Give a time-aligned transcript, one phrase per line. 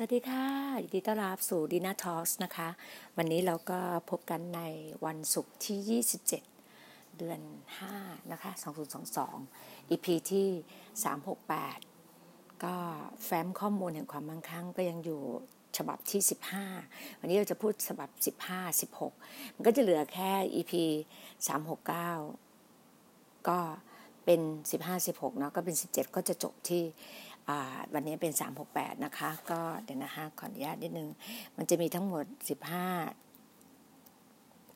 [0.00, 0.46] สวัสดีค่ะ
[0.82, 2.68] ยินดีต้อนรับสู่ดีน่าทอสนะคะ
[3.16, 4.60] วันนี้เราก็พบกันใน
[5.06, 6.02] วันศุกร์ที่
[6.72, 7.40] 27 เดือน
[7.86, 8.50] 5 นะคะ
[9.22, 10.48] 2022 EP ที่
[11.76, 12.74] 368 ก็
[13.24, 15.20] แฟ้มข้อมูลแห่งความมั่งคั่งก็ยังอยู่
[15.76, 16.20] ฉบับที่
[16.70, 18.08] 15 วันนี้เราจะพูดฉบับ
[18.50, 20.72] 15 16 มันก็จะเหลือแค่ EP
[21.68, 23.58] 369 ก็
[24.24, 26.84] เป็น 15 16เนาะก็เป็น 17 ก็จะจบที่
[27.94, 28.32] วันนี้เป็น
[28.68, 31.08] 368 นะคะ ก็เดี๋ยวนะฮะขออนุญาตนิดนึง
[31.56, 32.38] มันจะมีทั้งหมด 15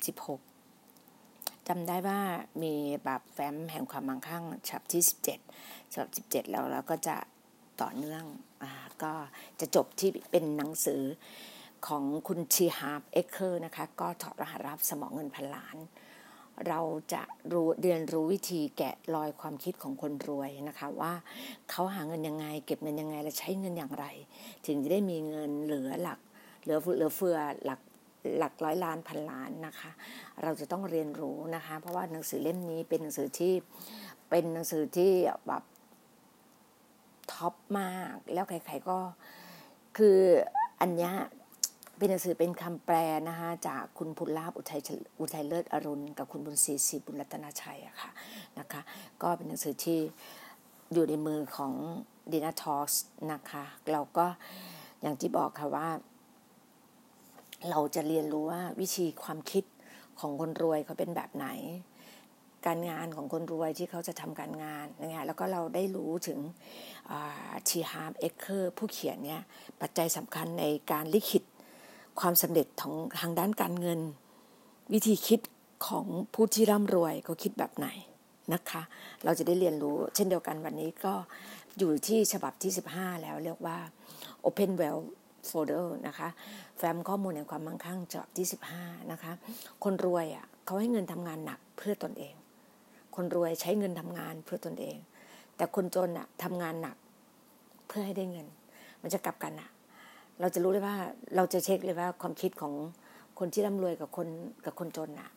[0.07, 2.21] 16จำได้ว่า
[2.63, 2.75] มี
[3.05, 5.03] แบบแฟ้มแห่งความมั่งคั่งฉบับที่
[5.49, 7.17] 17ฉบับ17 แล้วแล้วก็จะ
[7.83, 8.25] ต่อเนื่อง
[8.63, 8.65] อ
[9.03, 9.13] ก็
[9.61, 11.03] จะจบที่เป็นหนังสือ
[11.87, 15.77] ของคุณทีฮาร์ฟเอคเคอร์นะคะ ก็ถอดรหัสลับสมองเงินพันล้าน
[16.69, 16.81] เรา
[17.13, 21.13] จะรู้เรียนรู้วิธีแกะรอยความคิดของคนรวยนะคะว่า
[21.71, 24.07] เขาหาเงินยังไง เก็บเงินยังไงและใช้เงินอย่างไร
[24.67, 26.19] ถึงจะได้มีเงินเหลือหลัก
[26.63, 27.81] เหลือเหลือเฟือหลัก
[28.39, 29.91] หลักร้อยล้านพันล้านนะคะ
[30.43, 33.53] เราจะต้องเรียนรู้นะคะ เพราะว่าหนังสือเล่มนี้เป็นหนังสือที่
[34.31, 35.13] เป็นหนังสือที่
[35.47, 35.63] แบบ
[37.33, 38.99] ท็อปมากแล้วใครๆก็
[39.97, 40.19] คือ
[40.81, 41.11] อันนี้
[41.97, 42.97] เป็นหนังสือเป็นคำแปล
[43.29, 44.81] นะคะจากคุณพุลลาบอุทัย
[45.21, 48.11] อุทัยเลิศอรุณ กับคุณบุญศรีศรีบุญรัตนาชัยอะค่ะ
[48.59, 48.81] นะคะ
[49.23, 49.99] ก็เป็นหนังสือที่
[50.93, 51.73] อยู่ในมือของ
[52.33, 52.93] ดีนาทอส
[53.33, 54.27] นะคะ เราก็
[55.03, 55.89] อย่างที่บอกค่ะว่า
[57.71, 59.65] เราจะเรียนรู้ว่าวิธีความคิด
[60.21, 61.49] ของคนรวยเขาเป็นแบบไหน
[62.67, 66.39] การงานของคนรวยที่เขาจะทำการงานนะแล้วก็เราได้รู้ถึง
[67.69, 69.43] ทีฮาร์ฟเอคเคอร์ผู้เขียนเนี่ย
[69.81, 71.45] ปัจจัยสำคัญในการลิขิต
[72.21, 74.01] ความสำเร็จของทางด้านการเงิน
[74.93, 75.41] วิธีคิด
[75.87, 77.89] ของผู้ที่ร่ำรวยเขาคิดแบบไหน
[78.55, 78.83] นะคะ
[79.25, 81.15] เราจะได้เรียนรู้เช่นเดียวกันวันนี้ก็
[81.79, 83.79] อยู่ที่ฉบับที่ 15 แล้วเรียกว่า
[84.45, 85.01] Open Well
[85.49, 86.29] Folder นะคะ
[86.79, 88.47] แฟ้มข้อมูลแห่งความมั่งคั่งฉบับที่
[88.79, 89.33] 15 นะคะ
[89.85, 92.35] คนรวยอะเขาให้เงินทำงานหนักเพื่อตนเอง
[93.17, 94.97] คนรวยใช้เงินทำงานเพื่อตนเอง
[95.57, 96.97] แต่คนจนอะทำงานหนัก
[97.87, 98.47] เพื่อให้ได้เงิน
[99.03, 99.71] มันจะกลับกันอะ
[100.41, 100.97] เราจะรู้เลยว่า
[101.37, 102.75] เราจะเช็คเลยว่าความคิดของ
[103.39, 104.29] คนที่ร่ำรวยกับคน
[104.65, 105.31] กับคนจนอะ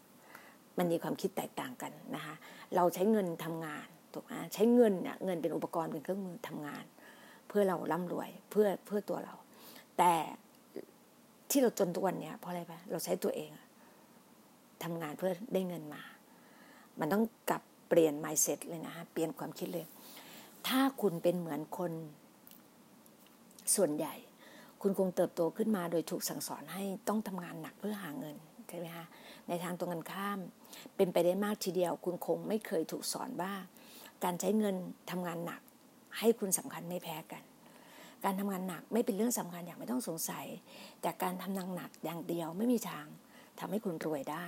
[0.78, 2.36] มันมีความคิดแตกต่างกันนะคะ
[2.76, 6.84] เราใช้เงินทำงานถูกไหมใช้เงินเนี่ยเงินเป็นอุปกรณ์เป็นเครื่องมือทำงาน
[7.48, 9.36] เพื่อเราร่ำรวยเพื่อเพื่อตัวเรา
[9.98, 10.14] แต่
[11.50, 13.50] ที่เราจนทุกวันเนี่ยเพราะอะไรปะเราใช้ตัวเอง
[14.84, 16.02] ทำงานเพื่อได้เงินมา
[17.00, 19.86] มันต้องกลับเปลี่ยน mindset เลยนะเปลี่ยนความคิดเลย
[20.68, 21.92] ถ้าคุณเป็นเหมือนคน
[23.76, 24.14] ส่วนใหญ่
[24.88, 28.36] คุณคงเติบโตขึ้นมาโดยถูกสั่งสอนให้ต้องทำงานหนักเพื่อหาเงิน
[28.68, 29.06] ใช่ไหมคะ
[29.48, 30.40] ในทางตรงกันข้าม
[30.96, 33.54] เป็นไปได้มากทีเดียว คุณคงไม่เคยถูกสอนว่า
[34.24, 34.76] การใช้เงิน
[35.12, 35.62] ทำงานหนัก
[36.20, 37.44] ให้คุณสำคัญไม่แพ้กัน
[38.24, 40.46] การทำงานหนักไม่เป็นเรื่องสำคัญอย่างไม่ต้องสงสัย
[41.02, 43.06] แต่การทำงานหนักอย่างเดียวไม่มีทาง
[43.60, 44.48] ทำให้คุณรวยได้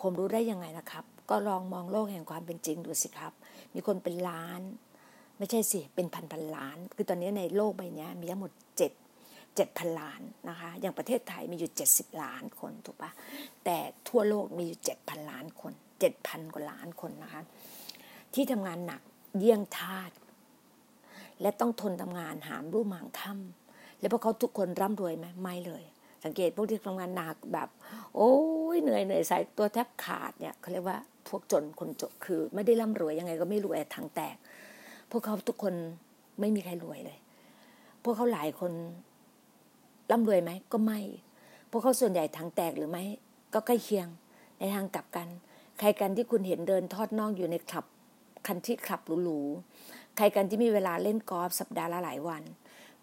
[0.00, 3.32] ผมรู้ได้ยังไงนะครับ ก็ลองมองโลกแห่งความเป็นจริงดูสิครับ
[3.74, 4.60] มีคนเป็นล้าน
[5.38, 13.10] ไม่ใช่สิเป็นพันพันล้าน คือตอนนี้ในโลกใบนี้มีทั้งหมดเจ็ดเจ็ดพันล้านนะคะอย่างประเทศไทยมีอยู่เจ็ดสิบล้านคนถูกปะ
[13.64, 17.42] แต่ทั่วโลกมีอยู่เจ็ดพันล้านคนเจ็ดพันกว่าล้านคนนะคะ
[18.34, 19.02] ที่ทำงานหนัก
[19.38, 20.10] เยี่ยงทาส
[21.40, 25.82] และต้องทนทำงานหามรุ่มหางค่ำแล้วพวกเขาทุกคนร่ำรวยไหมไม่เลย
[26.24, 27.68] สังเกตพวกที่ทำงานหนักแบบ
[28.16, 28.32] โอ้
[28.74, 30.98] ยเหนื่อยเหนื่อยสายตัวแทบขาดเนี่ยเขาเรียกว่า
[31.28, 34.36] พวกจนคนจนคือ ไม่ได้ร่ำรวยยังไงก็ไม่รวยถังแตก
[35.10, 35.74] พวกเขาทุกคน
[36.40, 37.18] ไม่มีใครรวยเลย
[38.02, 38.72] พวกเขาหลายคน
[40.10, 41.00] ร่ำรวยไหมก็ไม่
[41.70, 43.04] พวกเขาส่วนใหญ่ถังแตกหรือไม่
[43.54, 44.08] ก็ใกล้เคียง
[44.58, 45.28] ในทางกลับกัน
[45.78, 47.84] ใครกันที่คุณเห็นเดินทอดน่องอยู่ในคลับ
[48.46, 52.42] country club หรูๆใครกันที่มีเวลาเล่นกอล์ฟสัปดาห์ละหลายวัน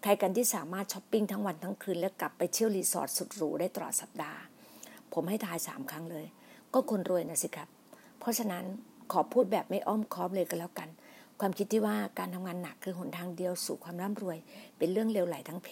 [0.02, 4.40] ใครกันที่สามารถช้อปปิ้งทั้งวันทั้งคืน แล้วกลับไปเที่ยวรีสอร์ทสุดหรูได้ตลอดสัปดาห์
[5.12, 6.26] ผมให้ทายสามครั้งเลย
[6.72, 7.68] ก็คนรวยนะสิครับ
[8.18, 8.64] เพราะฉะนั้น
[9.12, 10.88] ขอพูดแบบไม่อ้อมค้อมเลยก็แล้วกัน
[11.40, 14.38] ความคิดที่ว่าการทำงานหนักคือหนทางเดียวสู่ความร่ำรวย
[14.78, 15.68] เป็นเรื่องเลวไหลทั้งเพ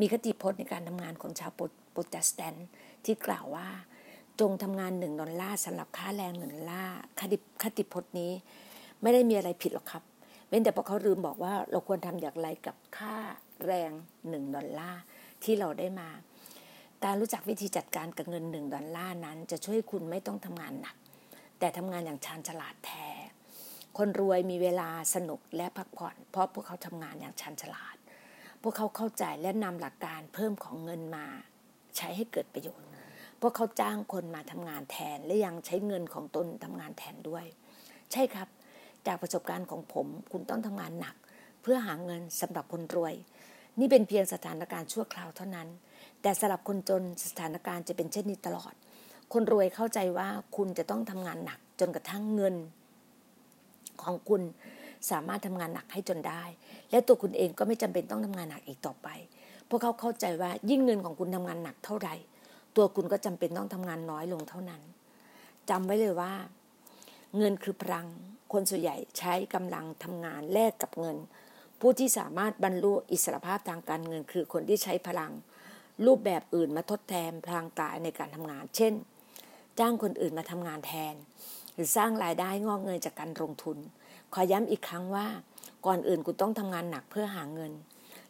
[0.00, 1.50] มีคติพจน์ในการทำงานของชาว
[1.92, 2.68] โปรเตสแตนต์
[3.04, 3.68] ที่กล่าวว่า
[4.40, 8.32] จงทำงานหนึ่งดอลลาร์สำหรับค่าแรงหนึ่งดอลลาร์คติคติพจน์นี้
[9.02, 10.02] ไม่ได้มีอะไรผิดหรอกครับ
[10.48, 13.14] เว้นแต่พอเขาลืมบอกว่าเราควรทำอย่างไรกับค่า
[13.66, 13.90] แรง
[14.28, 15.00] หนึ่งดอลลาร์
[15.44, 16.08] ที่เราได้มา
[17.04, 20.96] การรู้จักวิธีจัดการกับเงินหนึ่งดอลลาร์นั้น จะช่วยคุณไม่ต้องทำงานหนัก
[21.58, 23.08] แต่ทำงานอย่างชาญฉลาดแท้
[23.98, 27.93] คนรวยมีเวลาสนุกและพักผ่อน เพราะพวกเขาทำงานอย่างชาญฉลาด
[28.64, 31.26] พวกเขาเข้าใจและนำหลักการเพิ่มของเงินมา
[31.96, 32.88] ใช้ให้เกิดประโยชน์
[33.40, 37.44] พวกเขาจ้างคนมาทำงานแทนและยังใช้เงินของตนทำงานแทนด้วย
[38.12, 38.48] ใช่ครับ
[39.06, 41.16] จากประสบการณ์ของผมคุณต้องทำงานหนัก
[41.62, 43.14] เพื่อหาเงินสำหรับคนรวย
[43.80, 45.68] นี่เป็นเพียงสถานการณ์ชั่วคราวเท่านั้น
[46.22, 48.74] แต่สำหรับคนจนสถานการณ์จะเป็นเช่นนี้ตลอด
[49.32, 52.54] คนรวยเข้าใจว่าคุณจะต้องทำงานหนักจนกระทั่งเงิน
[54.02, 54.42] ของคุณ
[55.10, 56.42] สามารถทำงานหนักให้จนได้
[56.90, 59.08] และตัวคุณเองก็ไม่จำเป็นต้องทำงานหนักอีกต่อไป
[59.68, 62.14] พวกเขาเข้าใจว่ายิ่งเงินของคุณทำงานหนักเท่าไหร่
[62.76, 64.82] ตัวคุณก็จำเป็นต้องทำงานน้อยลงเท่านั้น
[65.70, 66.32] จำไว้เลยว่า
[67.36, 68.06] เงินคือพลัง
[68.52, 71.16] คนส่วนใหญ่ใช้กำลังทำงานแลกกับเงิน
[71.80, 75.32] ผู้ที่สามารถบรรลุอิสรภาพทางการเงิน คือคนที่ใช้พลัง
[76.06, 78.92] รูปแบบอื่นมาทดแทนพลังกายในการทำงาน เช่น
[79.78, 81.14] จ้างคนอื่นมาทำงานแทน
[81.72, 83.78] หรือสร้างรายได้งอกเงินจากการลงทุน
[84.34, 85.26] ขอย้ำอีกครั้งว่า
[85.86, 87.72] ก่อนอื่นคุณต้องทำงานหนักเพื่อหาเงิน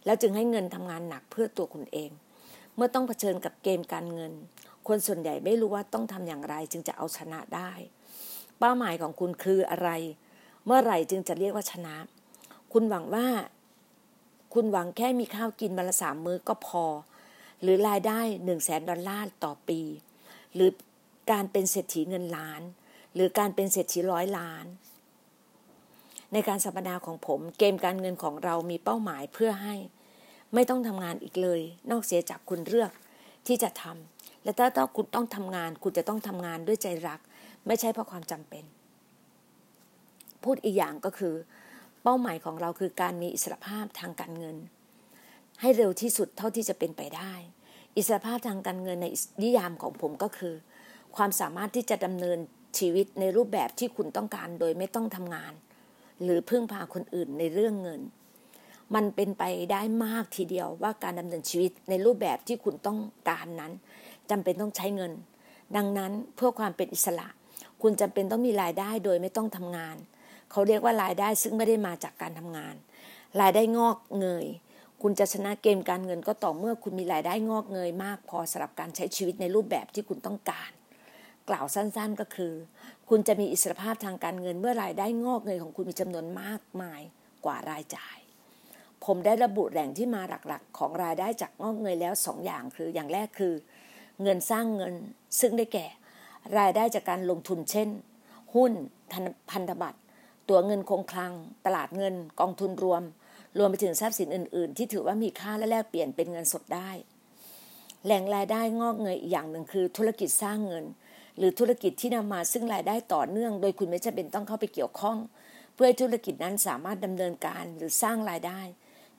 [0.04, 2.10] แล้วจึงให้เงินทำงานหนักเพื่อตัวคุณเอง
[2.76, 4.32] เมื่อต้องเผชิญกับเกมการเงิน
[4.88, 7.70] คนส่วนใหญ่ไม่รู้ว่าต้องทำอย่างไรจึงจะเอาชนะได้
[8.58, 9.90] เป้าหมายของคุณคืออะไร
[10.66, 11.96] เมื่อไหร่จึงจะเรียกว่าชนะ
[12.72, 13.26] คุณหวังว่า
[14.54, 16.84] คุณหวังแค่มีข้าวกินวันละสามมื้อก็พอ
[17.62, 19.80] หรือรายได้หนึ่งแสนดอลลาร์ต่อปี
[20.54, 20.70] หรือ
[21.30, 22.62] การเป็นเศรษฐีเงินล้าน
[23.14, 24.66] หรือการเป็นเศรษฐีร้อยล้าน
[26.34, 29.74] ในการสัมปนาของผม เกมการเงินของเรามีเป้าหมายเพื่อให้
[30.54, 31.60] ไม่ต้องทำงานอีกเลย
[31.90, 32.90] นอกเสียจากคุณเลือก
[33.46, 37.20] ที่จะทำและถ้าต้องคุณต้องทำงาน คุณจะต้องทำงานด้วยใจรัก
[37.66, 38.64] ไม่ใช่เพราะความจำเป็น
[40.42, 41.34] พูดอีกอย่างก็คือ
[42.02, 44.56] เป้าหมายของเราคือการมีอิสรภาพทางการเงิน
[45.60, 47.32] ให้เร็วที่สุดเท่าที่จะเป็นไปได้
[47.96, 49.06] อิสรภาพทางการเงินใน
[49.42, 50.54] นิยามของผมก็คือ
[51.16, 52.38] ความสามารถที่จะดำเนิน
[52.78, 55.52] ชีวิตในรูปแบบที่คุณต้องการโดยไม่ต้องทำงาน
[56.22, 58.00] หรือพึ่งพาคนอื่นในเรื่องเงิน
[58.94, 63.72] มันเป็นไปได้มากทีเดียวว่าการดำเนินชีวิตในรูปแบบที่คุณต้องการนั้น
[64.30, 65.12] จำเป็นต้องใช้เงิน
[65.76, 67.28] ดังนั้นเพื่อความเป็นอิสระ
[67.82, 69.96] คุณจำเป็นต้องมีรายได้โดยไม่ต้องทำงาน
[70.50, 72.74] เขาเรียกว่ารายได้ซึ่งไม่ได้มาจากการทำงาน
[73.40, 74.46] รายได้งอกเงย
[75.02, 80.70] คุณจะชนะเกมการเงินก็ต่อเมื่อคุณมีรายได้งอกเงยมาก พอสำหรับการใช้ชีวิตในรูปแบบที่คุณต้องการ
[81.48, 82.52] กล่าวสั้นๆก็คือ
[83.08, 87.00] คุณจะมีอิสรภาพทางการเงินเมื่อรายได้งอกเงยของคุณมีจำนวนมากมาย
[87.44, 88.16] กว่ารายจ่าย
[89.04, 93.54] ผมได้ระบุแหล่งที่มาหลักๆ ของรายได้จากงอกเงยแล้วสองอย่างคืออย่างแรกคือ
[94.22, 94.94] เงินสร้างเงิน
[95.40, 95.86] ซึ่งได้แก่
[96.58, 97.88] รายได้จากการลงทุนเช่น
[98.54, 98.72] หุ้น
[99.50, 99.98] พันธบัตร
[100.48, 101.32] ตัวเงินคงคลัง
[101.66, 103.02] ตลาดเงิน กองทุนรวม
[103.58, 106.90] รวมไปถึงทรัพย์สินอื่น ๆ ที่ถือว่ามีค่าและแลกเปลี่ยนเป็นเงินสดได้
[108.04, 110.84] แหล่งรายได้งอกเงยอีกอย่างหนึ่งคือ ธุรกิจสร้างเงิน
[111.38, 115.16] หรือธุรกิจที่นำมาซึ่งรายได้ต่อเนื่อง โดยคุณไม่จำเป็นต้องเข้าไปเกี่ยวข้อง
[115.74, 118.60] เพื่อให้ธุรกิจนั้นสามารถดำเนินการหรือสร้างรายได้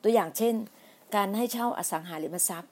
[0.02, 0.54] ตัวอย่างเช่น
[1.16, 2.72] การให้เช่าอสังหาริมทรัพย์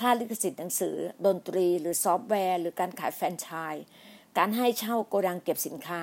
[0.00, 0.96] ค่าลิขสิทธิ์หนังสือ
[1.26, 3.84] ดนตรี หรือซอฟต์แวร์ หรือการขายแฟรนไชส์
[4.38, 6.02] การให้เช่าโกดังเก็บสินค้า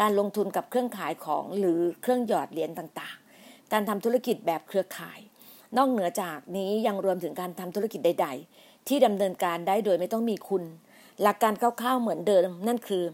[0.00, 5.20] การลงทุนกับเครื่องขายของหรือเครื่องหยอดเหรียญต่างๆ การทำธุรกิจแบบเครือข่าย
[5.76, 10.62] นอกเหนือจากนี้ยังรวมถึงการทำธุรกิจใด ๆ ที่ดำเนินการได้โดยไม่ต้องมีคุณ
[11.22, 13.04] หลักการคร่าวๆเหมือนเดิม นั่นคือ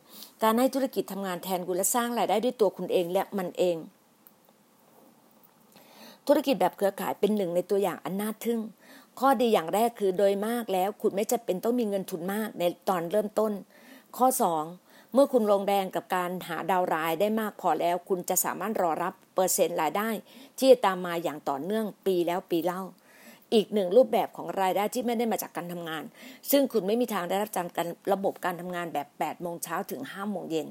[0.42, 3.76] การให้ธุรกิจทำงานแทนคุณและสร้างรายได้ด้วยตัวคุณเองและมันเอง
[6.26, 8.60] ธุรกิจแบบเครือข่ายเป็นหนึ่งในตัวอย่างอันน่าทึ่ง
[9.20, 13.52] ข้อดีอย่างแรกคือโดยมากแล้ว คุณไม่จำเป็นต้องมีเงินทุนมากในตอนเริ่มต้น
[14.16, 14.26] ข้อ
[14.68, 20.08] 2 เมื่อคุณลงแรงกับการหาดาวรายได้มากพอแล้ว คุณจะสามารถรอรับเปอร์เซ็นต์รายได้
[20.58, 22.82] ที่จะตามมาอย่างต่อเนื่องปีแล้วปีเล่า
[23.54, 26.04] อีกหนึ่งรูปแบบของรายได้ที่ไม่ได้มาจากการทำงาน
[26.50, 30.68] ซึ่งคุณไม่มีทางได้รับการระบบการทำงานแบบ8โมงเช้าถึง5โมงเย็น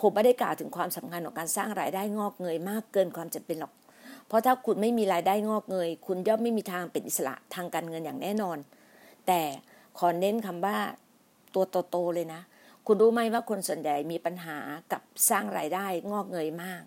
[0.00, 3.72] ผมไม่ได้กล่าวถึงความสำคัญของการสร้างรายได้งอกเงยมากเกินความจำเป็นหรอก
[4.26, 8.58] เพราะถ้าคุณไม่มีรายได้งอกเงย คุณย่อมไม่มีทางเป็นอิสระทางการเงินอย่างแน่นอน
[9.26, 9.40] แต่
[9.98, 10.78] ขอเน้นคำว่า
[11.54, 12.40] ตัวโตๆเลยนะ
[12.86, 14.58] คุณรู้ไหมว่าคนส่วนใหญ่มีปัญหา
[14.92, 16.82] กับสร้างรายได้งอกเงยมาก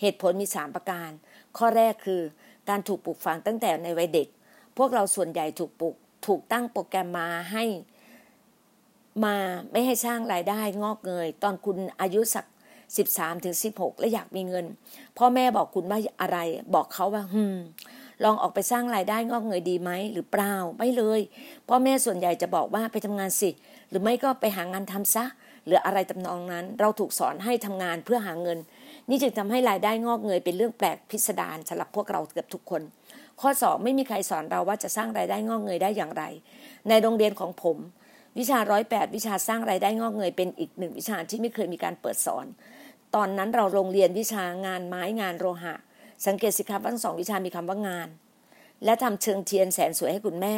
[0.00, 1.10] เหตุผลมี 3 ประการ
[1.58, 2.20] ข้อแรกคือ
[2.68, 4.28] การถูกปลูกฝังตั้งแต่ในวัยเด็ก
[4.78, 5.94] พวกเราส่วนใหญ่ถูกปลูก
[6.26, 7.64] ถูกตั้งโปรแกรมมาให้
[9.24, 9.36] มา
[9.72, 12.46] ไม่ให้สร้างรายได้งอกเงย ตอนคุณอายุสัก
[12.94, 14.66] 13ถึง16และอยากมีเงิน
[15.18, 16.38] พ่อแม่บอกคุณว่าอะไร
[16.74, 17.56] บอกเขาว่าฮึม
[18.24, 21.20] ลองออกไปสร้างรายได้งอกเงยดีไหมหรือเปล่าไม่เลย
[21.68, 23.50] พ่อแม่ส่วนใหญ่จะบอกว่าไปทำงานสิ
[23.88, 25.24] หรือไม่ก็ไปหางานทำซะ
[25.66, 28.58] หรืออะไรตำนองนั้น เราถูกสอนให้ทำงานเพื่อหาเงิน
[29.08, 32.82] นี่จึงทำให้รายได้งอกเงยเป็นเรื่องแปลกพิสดารสำหรับพวกเราเกือบทุกคน
[33.40, 36.24] ข้อสอบไม่มีใครสอนเราว่าจะสร้างรายได้งอกเงยได้อย่างไร
[36.88, 37.76] ในโรงเรียนของผม
[38.38, 42.46] วิชาร้อยแปดวิชาสร้างรายได้งอกเงยเป็นอีกหนึ่งวิชาที่ไม่เคยมีการเปิดสอน
[43.14, 45.74] ตอนนั้นเราโรงเรียนวิชางานไม้งานโลหะ
[46.26, 48.08] สังเกตสิครับว่าทั้งสองวิชามีคำว่างาน
[48.84, 50.56] และทำเชิงเทียนแสนสวยให้คุณแม่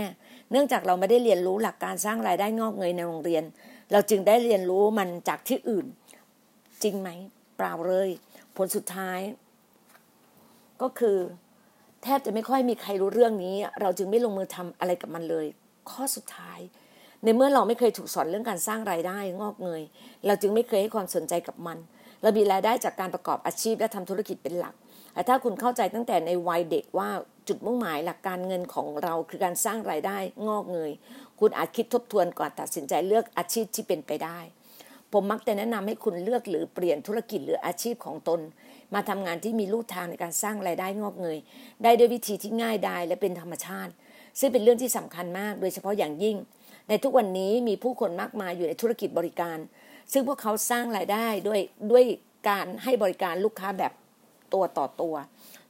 [0.51, 3.45] เนื่องจากเราไม่ได้เรียนรู้หลักการสร้างรายได้งอกเงยในโรงเรียน
[3.93, 5.87] เราจึงได้เรียนรู้มันจากที่อื่น
[6.83, 7.09] จริงไหม
[7.57, 8.09] เปล่าเลย
[8.57, 9.21] ผลสุดท้าย
[10.83, 11.19] ก็คือ
[12.05, 15.47] แทบจะไม่ค่อยมีใครรู้เรื่องนี้ เราจึงไม่ลงมือทำอะไรกับมันเลย
[15.91, 16.61] ข้อสุดท้าย
[17.25, 19.83] ในเมื่อเราไม่เคยถูกสอนเรื่องการสร้างรายได้งอกเงย
[20.27, 21.79] เราจึงไม่เคยให้ความสนใจกับมัน
[22.23, 24.75] เรามีรายได้จากการประกอบอาชีพและทำธุรกิจเป็นหลัก
[25.13, 27.09] แต่ถ้าคุณเข้าใจตั้งแต่ในวัยเด็กว่า
[27.49, 30.19] จุดมุ่งหมายหลักการเงินของเราคือการสร้างรายได้
[30.49, 30.93] งอกเงย
[31.41, 34.39] คุณอาจคิดทบทวนก่อนตัดสินใจเลือกอาชีพที่เป็นไปได้
[35.13, 38.41] ผมมักจะแนะนำให้คุณเลือกหรือเปลี่ยนธุรกิจหรืออาชีพของตน
[38.95, 41.39] มาทำงานที่มีลู่ทางในการสร้างรายได้งอกเงย
[41.83, 43.93] ได้ด้วยวิธีที่ง่ายดายและเป็นธรรมชาติ
[44.41, 46.37] ซึ่งเป็นเรื่องที่สำคัญมาก โดยเฉพาะอย่างยิ่ง
[46.89, 49.59] ในทุกวันนี้มีผู้คนมากมายอยู่ในธุรกิจบริการ
[50.13, 51.61] ซึ่งพวกเขาสร้างรายได้ด้วย
[51.91, 52.05] ด้วย
[52.49, 53.93] การให้บริการลูกค้าแบบ
[54.53, 55.15] ตัวต่อตัว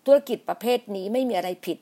[0.07, 1.79] ธุรกิจประเภทนี้ไม่มีอะไรผิด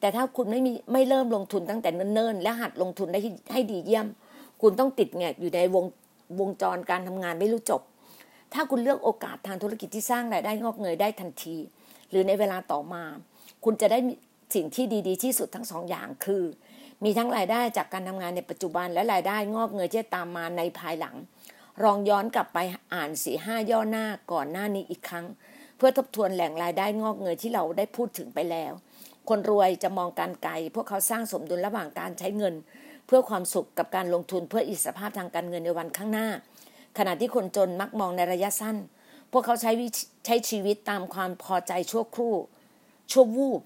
[0.00, 3.20] แต่ถ้าคุณไม่มีไม่เริ่มลงทุนตั้งแต่เนิ่นๆและหัดลงทุนได้
[3.52, 4.06] ให้ดีเยี่ยม
[4.62, 5.84] คุณต้องติดแงกอยู่ในวง
[6.40, 7.82] วงจรการทำงานไม่รู้จบ
[8.54, 11.56] ถ้าคุณเลือกโอกาสทางธุรกิจที่สร้างรายได้งอกเงยได้ทันที
[12.10, 13.04] หรือในเวลาต่อมา
[13.64, 13.98] คุณจะได้
[14.54, 16.42] สิ่งที่ดี ๆ ที่สุดทั้งสองอย่างคือ
[17.04, 21.16] มีทั้งรายได้จากการทำงานในปัจจุบันและรายได้งอกเงยที่ตามมาในภายหลัง
[21.84, 22.58] ลองย้อนกลับไป
[22.94, 25.26] อ่านสี่ห้าย่อหน้าก่อนหน้านี้อีกครั้ง
[25.76, 28.72] เพื่อทบทวนแหล่งรายได้งอกเงยที่เราได้พูดถึงไปแล้ว
[29.28, 32.54] คนรวยจะมองการไกล พวกเขาสร้างสมดุลระหว่างการใช้เงิน
[33.06, 36.28] เพื่อความสุขกับการลงทุนเพื่ออิสรภาพทางการเงินในวันข้างหน้า
[36.98, 38.76] ขณะที่คนจนมักมองในระยะสั้น
[39.32, 39.72] พวกเขาใช้
[40.26, 42.34] ใช้ชีวิตตามความพอใจชั่วครู่
[43.10, 43.62] ชั่ววูบ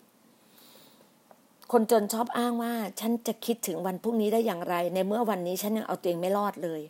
[1.73, 6.81] คนจนชอบอ้างว่า ฉันจะคิดถึงวันพรุ่งนี้ได้อย่างไร ในเมื่อวันนี้ฉันยังเอาตัวเองไม่รอดเลย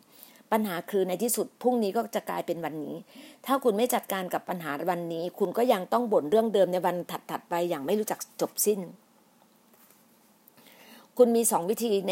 [0.51, 2.95] ปัญหาคือในที่สุดพรุ่งนี้ก็จะกลายเป็นวันนี้
[3.45, 8.79] ถ้าคุณไม่จัดการกับปัญหาวันนี้ คุณก็ยังต้องบ่นเรื่องเดิมในวันถัดๆไปอย่างไม่รู้จักจบสิ้น
[11.17, 12.11] คุณมีสองวิธีใน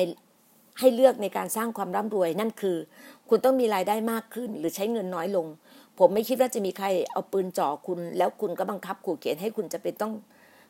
[0.80, 2.78] ให้เลือกในการสร้างความร่ำรวยนั่นคือ
[3.34, 5.48] คุณต้องมีรายได้มากขึ้น หรือใช้เงินน้อยลง
[6.00, 10.14] ผมไม่คิดว่าจะมีใครเอาปืนจ่อคุณ แล้วคุณก็บังคับขู่เขียนให้คุณจะเป็นต้อง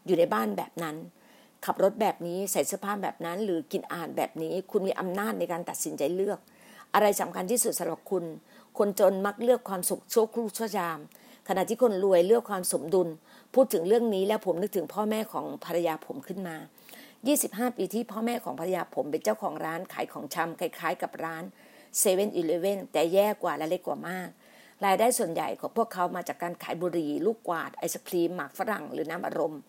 [0.05, 0.95] อยู่ในบ้านแบบนั้น
[1.65, 6.39] ขับรถแบบนี้ใส่เสื้อผ้าแบบนั้น หรือกินอาหารแบบนี้ คุณมีอำนาจในการตัดสินใจเลือก
[6.93, 8.23] อะไรสำคัญที่สุดสำหรับคุณ
[8.77, 10.99] คนจนมักเลือกความสุขชั่วครู่ชั่วยาม
[11.47, 13.09] ขณะที่คนรวยเลือกความสมดุล
[13.53, 16.57] พูดถึงเรื่องนี้แล้วผมนึกถึงพ่อแม่ของภรรยาผมขึ้นมา
[17.17, 21.43] 25 ปีที่พ่อแม่ของภรรยาผมเป็นเจ้าของร้านขายของชำคล้ายๆ กับร้าน
[21.99, 24.29] เซเว่นอีเลเว่นแต่แย่กว่าและเล็กกว่ามาก
[24.85, 29.61] รายได้ส่วนใหญ่ของพวกเขามาจากการขายบุหรี่ ลูกกวาด ไอศครีม หมากฝรั่ง หรือน้ำอารมณ์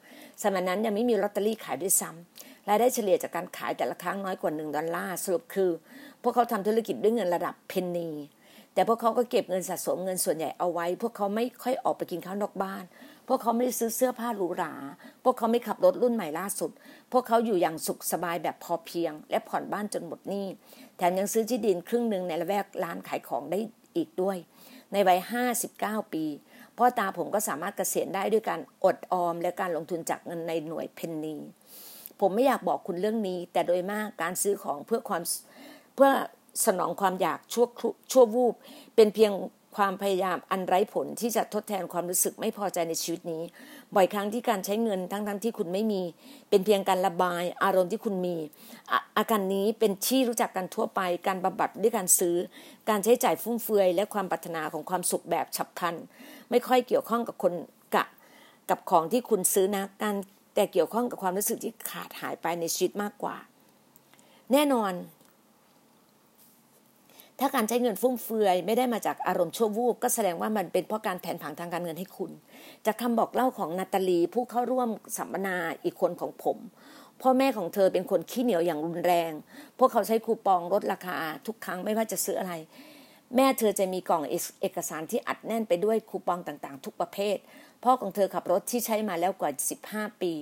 [0.43, 5.71] สมัยนั้นยังไม่มีลอตเตอรี่ขายด้วยซ้ำรายได้เฉลี่ยจากการขายแต่ละครั้งน้อยกว่าหนึ่งดอลลาร์สรุปคือ
[6.23, 8.11] พวกเขาทำธุรกิจด้วยเงินระดับเพนนี
[8.75, 12.85] แต่พวกเขาก็เก็บเงินสะสมเงินส่วนใหญ่เอาไว้ พวกเขาไม่ค่อยออกไปกินข้าวนอกบ้าน
[13.33, 14.75] วกเขาไม่ได้ซื้อเสื้อผ้าหรูหรา
[15.25, 16.71] พวกเขาไม่ขับรถรุ่นใหม่ล่าสุด
[17.13, 20.47] พวกเขาอยู่อย่างสุขสบายแบบพอเพียง และผ่อนบ้านจนหมดหนี้
[20.97, 23.59] แถมยังซื้อที่ดินครึ่งหนึ่งในละแวกร้านขายของได้
[23.97, 24.37] อีกด้วย
[24.93, 25.19] ในวัย
[25.67, 26.25] 59 ปี
[26.79, 31.37] พ่อตาผมก็สามารถเกษียณได้ด้วยการอดออมและการลงทุนจากเงินในหน่วยเพนนี
[32.21, 35.23] ผมไม่อยากบอกคุณเรื่องนี้ แต่โดยมากการซื้อของเพื่อความ
[35.95, 36.11] เพื่อ
[36.67, 37.67] สนองความอยากชั่ว
[38.13, 38.55] ชั่ววูบ
[38.97, 39.33] เป็นเพียง
[39.77, 43.43] ความพยายามอันไร้ผลที่จะทดแทนความรู้สึกไม่พอใจในชีวิตนี้
[43.95, 46.03] บ่อยครั้งที่การใช้เงินทั้งๆทที่คุณไม่มี
[46.51, 48.37] เป็นเพียงการระบายอารมณ์ที่คุณมี
[48.91, 52.37] อาอาการนี้เป็นที่รู้จักกันทั่วไป การบำบัดด้วยการซื้อ
[52.89, 55.97] การใช้จ่ายฟุ่มเฟือย และความปรารถนาของความสุขแบบฉับพลัน
[56.51, 57.53] ไม่ค่อยเกี่ยวข้องกับคน
[57.95, 58.05] กะ
[58.71, 60.15] กับของที่คุณซื้อนะการ
[60.55, 63.37] แต่เกี่ยวข้องกับความรู้สึกที่ขาดหายไปในชีวิตมากกว่า
[64.53, 64.93] แน่นอน
[67.45, 72.31] ถ้าการใช้เงินฟุ่มเฟือยไม่ได้มาจากอารมณ์ชั่ววูบก็แสดงว่ามันเป็นเพราะการแผนผังทางการเงินให้คุณ
[72.87, 76.59] จากคำบอกเล่าของนาตาลีผู้เข้าร่วมสัมมนาอีกคนของผม
[77.23, 79.33] พ่อแม่ของเธอเป็นคนขี้เหนียวอย่างรุนแรง
[79.79, 82.53] พวกเขาใช้คูปองลดราคาทุกครั้งไม่ว่าจะซื้ออะไร
[83.37, 84.23] แม่เธอจะมีกล่อง
[84.61, 87.37] เอกสารที่อัดแน่นไปด้วยคูปองต่างๆ ทุกประเภท
[87.85, 89.51] พ่อของเธอขับรถที่ใช้มาแล้วกว่า
[89.87, 90.33] 15 ปี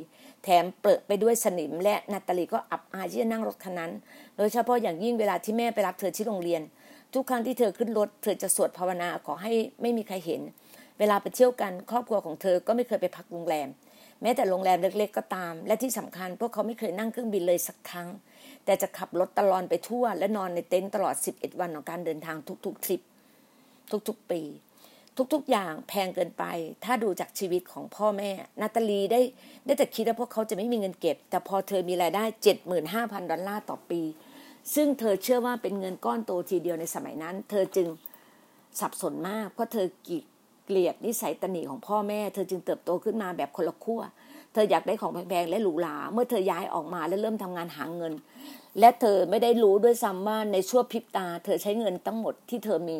[0.44, 3.92] แถมเปิดไปด้วยสนิมและนาตาลีก็อับอายที่จะนั่งรถคันนั้น
[4.36, 6.62] โดยเฉพาะอย่างยิ่งเวลาที่แม่ไปรับเธอที่โรงเรียน
[7.14, 9.52] ทุกครั้งที่เธอขึ้นรถ เธอจะสวดภาวนาขอให้
[9.82, 10.40] ไม่มีใครเห็น
[10.98, 13.68] เวลาไปเที่ยวกันครอบครัวของเธอก็ไม่เคยไปพักโรงแรม
[14.22, 18.08] แม้แต่โรงแรมเล็ก ๆ ก็ตาม และที่สำคัญ พวกเขาไม่เคยนั่งเครื่องบินเลยสักครั้ง
[18.64, 23.00] แต่จะขับรถตลอดไปทั่ว และนอนในเต็นท์ตลอด 11 วันของการเดินทางทุกๆทริป
[24.08, 24.42] ทุกๆ ปี
[25.34, 26.44] ทุกๆ อย่างแพงเกินไป
[26.84, 29.20] ถ้าดูจากชีวิตของพ่อแม่ นาตาลีได้
[29.64, 32.24] ได้แต่คิดว่าพวกเขาจะไม่มีเงินเก็บ แต่พอเธอมีรายได้
[32.76, 34.00] 75,000 ดอลลาร์ต่อปี
[34.74, 37.88] ซึ่งเธอเชื่อว่าเป็นเงินก้อนโตทีเดียวในสมัยนั้น เธอจึง
[38.80, 40.18] สับสนมาก เพราะเธอกี
[40.64, 44.02] เกลียดนิสัยตนีของพ่อแม่ เธอจึงเติบโตขึ้นมาแบบคนละขั้ว
[44.52, 48.12] เธออยากได้ของแพงๆและหรูหรา เมื่อเธอย้ายออกมาและเริ่มทำงานหาเงิน
[48.80, 52.98] และเธอไม่ได้รู้ด้วยซ้ำว่าในชั่วพริบตา เธอใช้เงินทั้งหมดที่เธอมี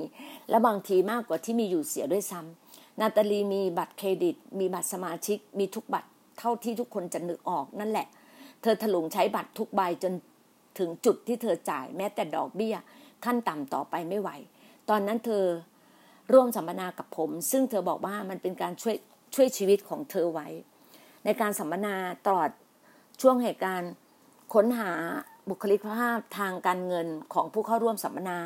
[0.50, 8.06] และบางทีมากกว่าที่มีอยู่เสียด้วยซ้ำนาตาลีมีบัตรเครดิต มีบัตรสมาชิก มีทุกบัตรเท่าที่ทุกคนจะนึกออกนั่นแหละ
[8.62, 10.12] เธอถลุงใช้บัตรทุกใบจน
[10.80, 12.76] ถึงจุดที่เธอจ่ายแม้แต่ดอกเบี้ย
[13.24, 14.30] ขั้นต่ำต่อไปไม่ไหว
[14.88, 15.44] ตอนนั้นเธอ
[16.32, 18.96] ร่วมสัมมนากับผม ซึ่งเธอบอกว่ามันเป็นการช่วย
[19.34, 20.48] ช่วยชีวิตของเธอไว้
[21.24, 21.94] ในการสัมมนา
[22.26, 22.50] ตลอด
[23.20, 23.92] ช่วงเหตุการณ์
[24.54, 24.92] ค้นหา
[25.48, 28.38] บุคลิกภาพทางการเงินของผู้เข้าร่วมสัมมนา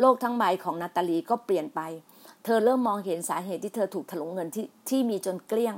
[0.00, 1.80] โลกทั้งใบของนาตาลีก็เปลี่ยนไป
[2.44, 5.76] เธอเริ่มมองเห็นสาเหตุที่เธอถูกถลุงเงินที่ที่มีจนเกลี้ยง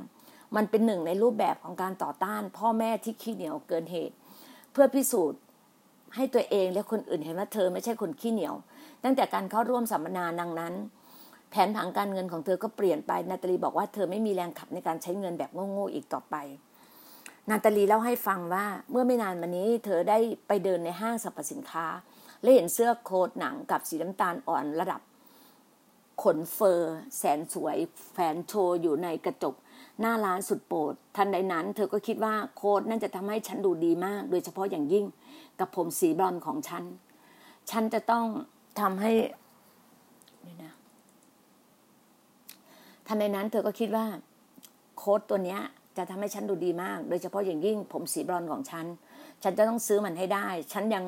[0.57, 4.15] มันเป็นหนึ่งในรูปแบบของการต่อต้าน พ่อแม่ที่ขี้เหนียวเกินเหตุ
[4.73, 5.41] เพื่อพิสูจน์
[6.15, 8.55] ให้ตัวเองและคนอื่นเห็นว่าเธอไม่ใช่คนขี้เหนียว
[9.05, 10.75] ตั้งแต่การเข้าร่วมสัมมนาดังนั้น
[11.51, 16.37] แผนผังการเงินของเธอก็เปลี่ยนไป นาตาลีบอกว่าเธอไม่มีแรงขับในการใช้เงินแบบโง่ๆอีกต่อไป
[17.51, 20.19] นาตาลีเล่าให้ฟังว่าเมื่อไม่นานมานี้ เธอได้
[20.49, 21.87] ไปเดินในห้างสรรพสินค้า
[22.43, 25.01] และเห็นเสื้อโค้ทหนังกับสีน้ำตาลอ่อนระดับ
[26.23, 27.77] ขนเฟอร์ แสนสวย
[28.13, 29.55] แฝนโชว์อยู่ในกระจก
[30.01, 35.05] หน้าร้านสุดโปรดทันใดนั้น เธอก็คิดว่าโค้ทนั่นจะทำให้ฉันดูดีมาก โดยเฉพาะอย่างยิ่ง
[35.61, 36.85] กับผมสีบลอนของฉัน
[37.71, 38.25] ฉันจะต้อง
[38.81, 39.13] ทำให้
[40.47, 40.73] นี่นะ
[43.07, 44.07] ทันใดนั้น เธอก็คิดว่า
[44.99, 45.61] โค้ดตัวเนี้ย
[45.97, 48.87] จะทำให้ฉันดูดีมาก โดยเฉพาะอย่างยิ่งผมสีบลอนของฉัน
[49.43, 51.05] ฉันจะต้องซื้อมันให้ได้ ฉันยัง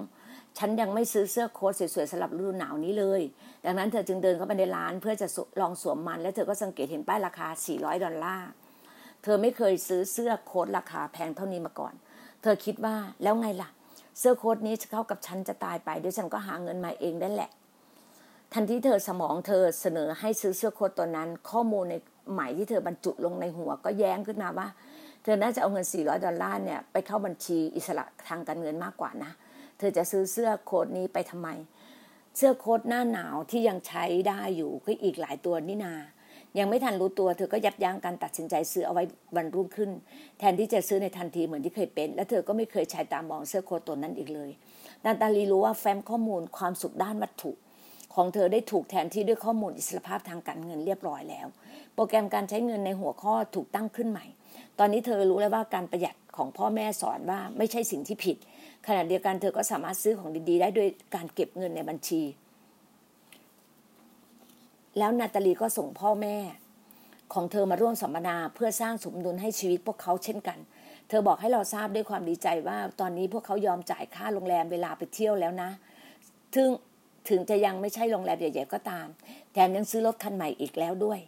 [0.59, 3.21] ฉันยังไม่ซื้อเสื้อโค้ทสวยๆสำหรับฤดูหนาวนี้เลย
[3.65, 5.27] ดังนั้นเธอจึงเดินเข้าไปในร้านเพื่อจะ
[5.61, 8.49] ลองสวมมัน และเธอก็สังเกตเห็นป้ายราคา 400 ดอลลาร์
[9.23, 11.95] เธอไม่เคยซื้อเสื้อโค้ทราคาแพงเท่านี้มาก่อน
[12.43, 13.71] เธอคิดว่าแล้วไงล่ะ
[14.19, 17.51] เสื้อโค้ทนี้เข้ากับฉันจะตายไปเดี๋ยวฉันก็หาเงินมาเองได้แหละ
[18.55, 21.95] ทันทีเธอสมองเธอเสนอให้ซื้อเสื้อโค้ทตัวนั้น ข้อมูลใน
[22.35, 24.69] หมายที่เธอบรรจุลงในหัวก็แย้งขึ้นมาว่า
[25.23, 29.31] เธอน่าจะเอาเงิน 400 ดอลลาร์เนี่ยไปเข้าบัญชีอิสระทางการเงินมากกว่านะ
[29.79, 31.49] เธอจะซื้อเสื้อโค้ทนี้ไปทำไม
[32.37, 35.95] เสื้อโค้ทหน้าหนาวที่ยังใช้ได้อยู่ก็อีกหลายตัวนี่นา
[36.59, 39.05] ยังไม่ทันรู้ตัวเธอก็ยับยั้งการตัดสินใจซื้อเอาไว้
[39.37, 39.91] วันรุ่งขึ้น
[40.39, 44.51] แทนที่จะซื้อในทันทีเหมือนที่เคยเป็น และเธอก็ไม่เคยใช้ตามมองเสื้อโค้ทตัวนั้นอีกเลย
[45.05, 47.53] นาตาลีรู้ว่าแฟ้มข้อมูลความสุขด้านวัตถุ
[48.15, 51.47] ของเธอได้ถูกแทนที่ด้วยข้อมูลอิสรภาพทางการเงินเรียบร้อยแล้ว
[51.95, 54.27] โปรแกรมการใช้เงินในหัวข้อถูกตั้งขึ้นใหม่
[54.79, 58.37] ตอนนี้เธอรู้แล้วว่าการประหยัดของพ่อแม่สอนว่าไม่ใช่สิ่งที่ผิด
[58.87, 62.23] ขณะเดียวกันเธอก็สามารถซื้อของดีๆ ได้ด้วยการเก็บเงินในบัญชี
[64.99, 66.37] แล้วนาตาลีก็ส่งพ่อแม่
[67.33, 70.59] ของเธอมาร่วมสัมมนาเพื่อสร้างสมดุลให้ชีวิตพวกเขาเช่นกัน
[71.09, 75.71] เธอบอกให้เราทราบด้วยความดีใจว่าตอนนี้พวกเขายอมจ่ายค่าโรงแรมเวลาไปเที่ยวแล้วนะ
[76.55, 76.69] ถึง
[77.29, 79.07] ถึงจะยังไม่ใช่โรงแรมใหญ่ๆก็ตาม
[79.53, 81.21] แถมยังซื้อรถคันใหม่อีกแล้วด้วย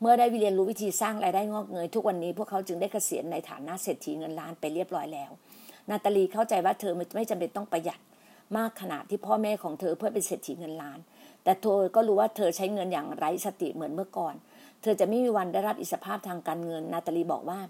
[0.00, 5.30] เมื่อได้เรียนรู้วิธีสร้างรายได้งอกเงยทุกวันนี้พวกเขาจึงได้เกษียณในฐานะเศรษฐีเงินล้านไปเรียบร้อยแล้ว
[5.90, 8.00] นาตาลีเข้าใจว่าเธอไม่จำเป็นต้องประหยัด
[8.56, 10.98] มากขนาดที่พ่อแม่ของเธอเพื่อเป็นเศรษฐีเงินล้าน
[11.44, 14.34] แต่เธอก็รู้ว่าเธอใช้เงินอย่างไร้สติเหมือนเมื่อก่อน
[14.82, 17.60] เธอจะไม่มีวันได้รับอิสรภาพทางการเงิน นาตาลีบอกว่า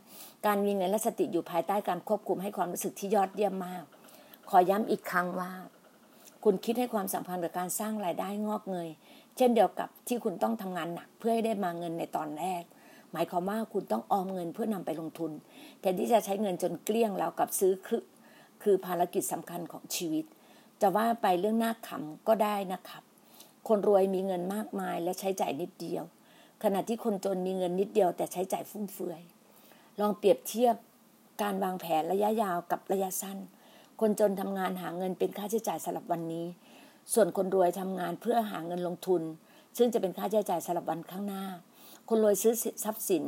[0.47, 3.85] การมีเงินและสติอยู่ภายใต้การควบคุมให้ความรู้สึกที่ยอดเยี่ยมมาก
[4.51, 5.53] ขอย้ำอีกครั้งว่า
[6.45, 8.89] คุณคิดให้ความสัมพันธ์กับการสร้างรายได้งอกเงย
[9.37, 12.63] เช่นเดียวกับที่คุณต้องทำงานหนักเพื่อให้ได้มาเงินในตอนแรก
[13.13, 15.33] หมายความว่าคุณต้องออมเงินเพื่อนำไปลงทุน
[15.81, 18.03] แทนที่จะใช้เงินจนเกลี้ยงแล้วกับซื้อคือ
[18.63, 20.25] คือภารกิจสำคัญของชีวิต
[20.81, 23.03] จะว่าไปเรื่องหน่าขำก็ได้นะครับ
[23.68, 26.05] คนรวยมีเงินมากมายและใช้จ่ายนิดเดียว
[26.62, 29.22] ขณะที่คนจนมีเงินนิดเดียว แต่ใช้จ่ายฟุ่มเฟือย
[30.00, 30.77] ลองเปรียบเทียบ
[31.42, 33.38] การวางแผนระยะยาวกับระยะสั้น
[34.00, 36.46] คนจนทำงานหาเงินเป็นค่าใช้จ่ายสำหรับวันนี้
[37.12, 39.22] ส่วนคนรวยทำงานเพื่อหาเงินลงทุน
[39.77, 41.44] ซึ่งจะเป็นค่าใช้จ่ายสำหรับวันข้างหน้า
[42.09, 43.24] คนรวยซื้อทรัพย์สิน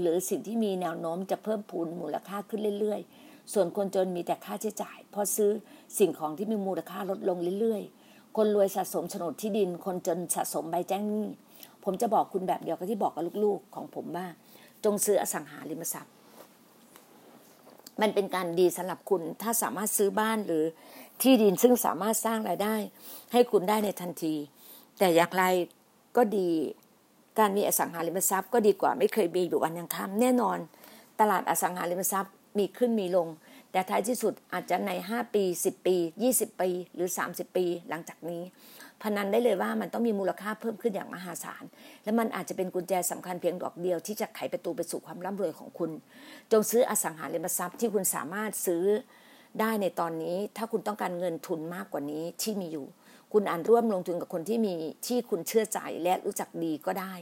[0.00, 5.50] หรือสิ่งที่มีแนวโน้มจะเพิ่มพูนมูลค่าขึ้นเรื่อย ๆ ส่วนคนจนมีแต่ค่าใช้จ่ายพราะซื้อ
[5.98, 7.99] สิ่งของที่มีมูลค่าลดลงเรื่อยๆ
[8.36, 11.26] คนรวยสะสมโฉนดที่ดิน คนจนสะสมใบแจ้งหนี้
[11.84, 14.26] ผมจะบอกคุณแบบเดียวกับที่บอกกับลูกๆ ของผมว่า
[14.84, 16.12] จงซื้ออสังหาริมทรัพย์
[18.00, 20.64] มันเป็นการดีสำหรับคุณถ้าสามารถซื้อบ้านหรือ
[21.22, 22.74] ที่ดินซึ่งสามารถสร้างรายได้
[23.32, 24.34] ให้คุณได้ในทันที
[24.98, 25.44] แต่อย่างไร
[26.16, 26.48] ก็ดี
[27.38, 30.58] การมีอสังหาริมทรัพย์ก็ดีกว่าไม่เคยมีอยู่วันยังค่ำแน่นอน
[31.20, 33.28] ตลาดอสังหาริมทรัพย์มีขึ้นมีลง
[33.72, 35.96] แต่ท้ายที่สุดอาจจะใน 5 ปี 10 ปี
[36.28, 38.42] 20 ปี หรือ 30 ปีหลังจากนี้
[39.02, 41.64] พนันได้เลยว่ามันต้องมีมูลค่าเพิ่มขึ้นอย่างมหาศาล
[42.04, 45.90] และมันอาจจะเป็นกุญแจสำคัญเพียงดอกเดียวที่จะไขประตูไปสู่ความร่ำรวยของคุณ
[46.52, 48.84] จงซื้ออสังหาริมทรัพย์ที่คุณสามารถซื้อ
[49.60, 52.86] ได้ในตอนนี้ ถ้าคุณต้องการเงินทุนมากกว่านี้ที่มีอยู่
[53.32, 54.74] คุณอ่านร่วมลงทุนกับคนที่มี
[55.06, 57.14] ที่คุณเชื่อใจและรู้จักดีก็ได้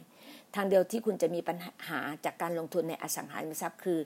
[0.54, 1.56] ทางเดียวที่คุณจะมีปัญ
[1.88, 3.98] หาจากการลงทุนในอสังหาริมทรัพย์คือ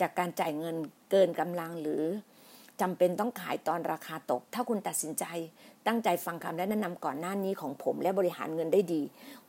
[0.00, 0.76] จากการจ่ายเงิน
[1.10, 2.02] เกินกำลังหรือ
[2.80, 5.24] จำเป็นต้องขายตอนราคาตก ถ้าคุณตัดสินใจ
[5.86, 9.02] ตั้งใจฟังคำและแนะนำก่อนหน้านี้ของผม และบริหารเงินได้ดี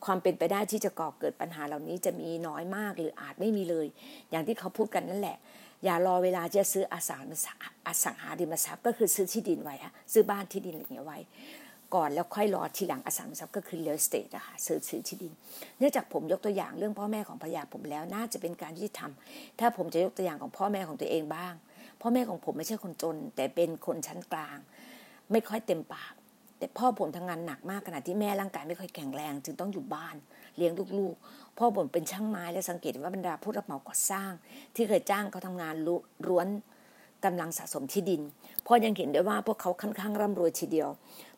[0.06, 3.88] ความเป็นไปได้ที่จะก่อเกิดปัญหาเหล่านี้จะมีน้อยมากหรืออาจไม่มีเลย
[4.32, 5.38] อย่างที่เขาพูดกันนั่นแหละ
[5.84, 7.22] อย่ารอเวลาจะซื้ออสัง
[7.88, 9.76] อสังหาริมทรัพย์ก็คือซื้อที่ดินไว้
[10.14, 11.20] ซื้อบ้านที่ดินอะไรอย่างเงี้ยไว้
[11.96, 15.34] ก่อนแล้วค่อยรอทีหลังอสังหาริมทรัพย์ก็คือ real estate นะคะซื้อซื้อที่ดิน
[15.78, 21.54] เนื่องจากผมยกตัวอย่างเรื่องพ่อแม่ของภรรยาผมแล้วน่าจะเป็นการที่ทำถ้าผมจะยกตัวอย่างของพ่อแม่ของตัวเองบ้าง
[22.02, 24.58] พ่อแม่ของผมไม่ใช่คนจน แต่เป็นคนชั้นกลาง
[25.32, 26.14] ไม่ค่อยเต็มปาก
[26.58, 30.16] แต่พ่อผมทำงานหนักมากขณะที่แม่ร่างกายไม่ค่อยแข็งแรง จึงต้องอยู่บ้าน
[30.58, 34.32] เลี้ยงลูกๆ พ่อผมเป็นช่างไม้และสังเกตว่าบรรดาผู้รับเหมาก่อสร้าง
[34.76, 35.76] ที่เคยจ้างเขาทำงาน
[36.28, 36.48] ล้วน
[37.26, 38.22] กำลังสะสมที่ดิน
[38.68, 40.90] พ่อยังเห็นได้ว่าพวกเขาค่อนข้างร่ำรวยทีเดียว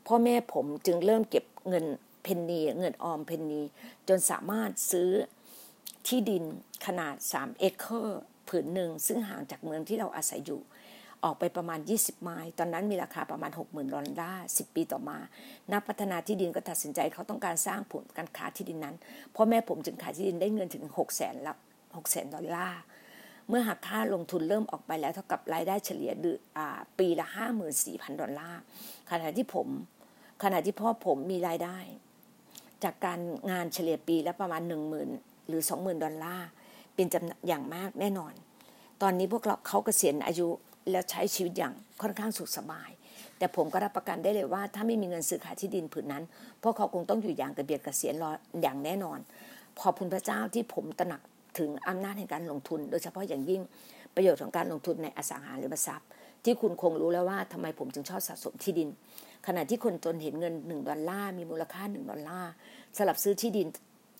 [0.07, 1.85] พ่อแม่ผมจึงเริ่มเก็บเงิน
[2.23, 3.61] เพนนีเงินออมเพนนี
[4.07, 5.09] จนสามารถซื้อ
[6.07, 6.43] ที่ดิน
[6.85, 10.61] ขนาด 3 เอเคอร์ผืนหนึ่ง ซึ่งห่างจากเมืองที่เราอาศัยอยู่
[11.23, 15.17] ออกไปประมาณ 20 ไมล์ตอนนั้นมีราคาประมาณ 60,000ดอลลาร์10 ปีต่อมา
[15.71, 18.95] นักพัฒนาที่ดินก็ตัดสินใจเขาต้องการสร้างศูนย์การค้าที่ดินนั้น
[19.35, 21.53] พ่อแม่ผมจึงขายที่ดินได้เงินถึง 6 0 0 0 0 0ละ
[21.95, 22.79] 6 0 0 0 0ดอลลาร์
[23.51, 26.39] เมื่อหักค่าลงทุนเริ่มออกไปแล้วเท่ากับรายได้เฉลี่ยเดือน
[26.99, 27.27] ปีละ
[27.73, 28.61] 54,000 ดอลลาร์
[29.11, 29.67] ขณะที่ผม
[30.43, 31.77] ขณะที่พ่อผมมีรายได้
[32.83, 33.19] จากการ
[33.51, 34.61] งานเฉลี่ยปีละประมาณ
[35.05, 36.47] 10,000 หรือ 20,000 ดอลลาร์
[36.95, 38.33] เป็นจำอย่างมากแน่นอน
[39.01, 40.47] ตอนนี้พวกเราเขาเกษียณอายุ
[40.91, 42.89] แล้วใช้ชีวิตอย่างค่อนข้างสุขสบาย
[43.37, 46.23] แต่ผมก็รับประกันได้เลยว่า ถ้าไม่มีเงินซื้อขายที่ดินผืนนั้น
[46.63, 49.19] พวกเขาคงต้องอยู่อย่างกระเบียดกระเสียนรออย่างแน่นอน
[49.81, 51.21] ขอบคุณพระเจ้าที่ผมตระหนัก
[51.57, 53.61] ถึงอำนาจแห่งการลงทุน โดยเฉพาะอย่างยิ่ง
[54.15, 56.09] ประโยชน์ของการลงทุนในอสังหาริมทรัพย์
[56.43, 58.89] ที่คุณคงรู้แล้วว่าทำไมผมจึงชอบสะสมที่ดิน
[59.47, 62.51] ขณะที่คนจนเห็นเงิน 1 ดอลลาร์มีมูลค่า 1 ดอลลาร์
[62.97, 63.67] สำหรับซื้อที่ดิน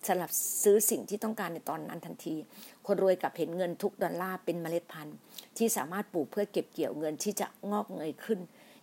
[0.08, 0.30] สำหรับ
[0.62, 2.34] ซื้อสิ่งที่ต้องการในตอนนั้นทันที
[2.86, 5.16] คนรวยกับเห็นเงินทุกดอลลาร์เป็นเมล็ดพันธุ์
[5.58, 8.38] ที่สามารถปลูกเพื่อเก็บเกี่ยวเงินที่จะงอกเงยขึ้น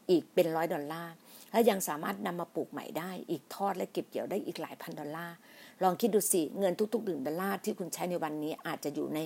[0.10, 1.14] อีกเป็นร้อยดอลลาร์
[1.52, 5.36] และยังสามารถนำมาปลูกใหม่ได้อีกทอดและเก็บเกี่ยวได้อีกหลายพันดอลลาร์
[5.84, 9.20] ลองคิดดูสิเงินทุกๆหนึ่งดอลลาร์ที่คุณใช้ในวันนี้อาจจะอยู่ใน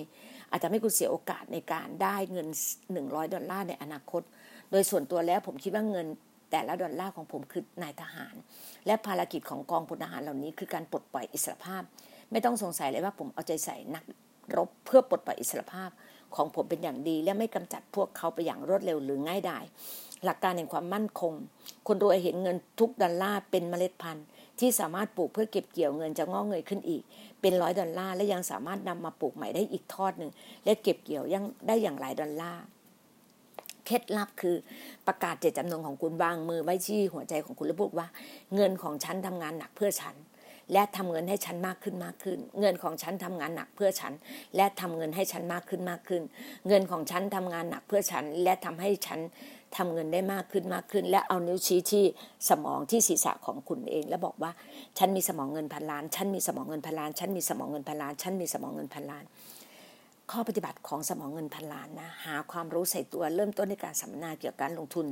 [0.51, 2.47] อาจจะไม่คุณเสียโอกาสในการได้เงิน
[2.89, 4.21] 100 ดอลลาร์ในอนาคต
[4.71, 6.07] โดยส่วนตัวแล้วผมคิดว่าเงิน
[6.51, 8.35] แต่ละดอลลาร์ของผมคือนายทหาร
[8.85, 11.81] และภารกิจของกองพลทหารเหล่านี้คือการปลดปล่อยอิสรภาพ
[12.31, 14.03] ไม่ต้องสงสัยเลยว่าผมเอาใจใส่นัก
[14.57, 15.89] รบเพื่อปลดปล่อยอิสรภาพ
[16.35, 19.63] ของผมเป็นอย่างดี และไม่กำจัดพวกเขาไปอย่างรวดเร็วหรือง่ายดาย
[20.23, 21.33] หลักการแห่งความมั่นคง
[21.87, 24.25] คนรวยเห็นเงินทุกดอลลาร์เป็นเมล็ดพันธุ์
[24.59, 27.03] ที่สามารถปลูกเพื่อเก็บเกี่ยวเงินจะงอกเงยขึ้นอีก
[27.41, 30.31] เป็นร้อยดอลลาร์และยังสามารถนำมาปลูกใหม่ได้อีกทอดหนึ่ง
[30.65, 32.63] และเก็บเกี่ยวยังได้อย่างหลายดอลลาร์
[33.85, 34.55] เคล็ดลับคือ
[35.07, 38.07] ประกาศเจตจำนงของคุณวางมือไว้ที่หัวใจของคุณและพูดว่า
[38.55, 40.15] เงินของฉันทำงานหนักเพื่อฉัน
[40.73, 44.13] และทำเงินให้ฉันมากขึ้นมากขึ้น เงินของฉันทำงานหนักเพื่อฉัน
[44.55, 46.21] และทำเงินให้ฉันมากขึ้นมากขึ้น
[46.67, 49.19] เงินของฉันทำงานหนักเพื่อฉัน และทำให้ฉัน
[49.77, 52.05] ทำเงินได้มากขึ้นมากขึ้น และเอานิ้วชี้ที่
[52.49, 54.51] สมองที่ศีรษะของคุณเอง แล้วบอกว่า
[54.97, 59.23] ฉันมีสมองเงินพันล้าน ฉันมีสมองเงินพันล้าน ฉันมีสมองเงินพันล้าน ฉันมีสมองเงินพันล้าน
[60.31, 65.05] ข้อปฏิบัติของสมองเงินพันล้านนะ หาความรู้ใส่ตัวเริ่มต้นในการสัมมนาเกี่ยวกับการลงทุน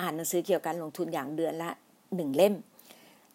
[0.00, 1.70] อ่านหนังสือเกี่ยวกับการลงทุนอย่างเดือนละ
[2.16, 2.54] หนึ่งเล่ม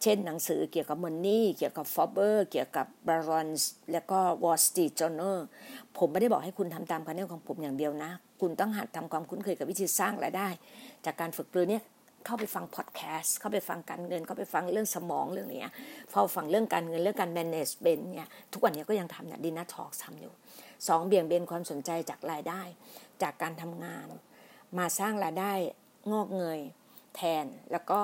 [0.01, 5.38] เช่นหนังสือเกี่ยวกับ Money เกี่ยวกับฟอบเบอร์เกี่ยวกับ Barron's แล้วก็ Wall Street Journal
[5.97, 10.47] ผมไม่ได้บอกให้คุณทำตามการแนะนำของผมอย่างเดียวนะ คุณต้องหัดทำความคุ้นเคยกับวิธีสร้างรายได้
[11.05, 11.83] จากการฝึกปรือเนี่ย
[12.25, 15.65] เข้าไปฟังพอดแคสต์เข้าไปฟังการเงินเข้าไปฟังเรื่องสมองเรื่องนี้
[16.12, 20.33] เฝ้าฟังเรื่องการเงินเรื่องการ management เนี่ยทุกวันนี้ก็ยังทำเนี่ยดีน่าทอกทำอยู่
[20.88, 22.62] สองเบี่ยงเบนความสนใจจากรายได้
[23.21, 24.07] จากการทำงาน
[24.77, 25.53] มาสร้างรายได้
[26.12, 26.59] งอกเงย
[27.15, 28.01] แทนแล้วก็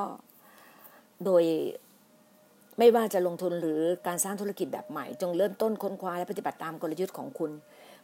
[1.26, 1.44] โดย
[2.80, 7.52] ไม่ว่าจะลงทุนหรือการสร้างธุรกิจแบบใหม่ จงเริ่มต้นค้นคว้าและปฏิบัติตามกลยุทธ์ของคุณ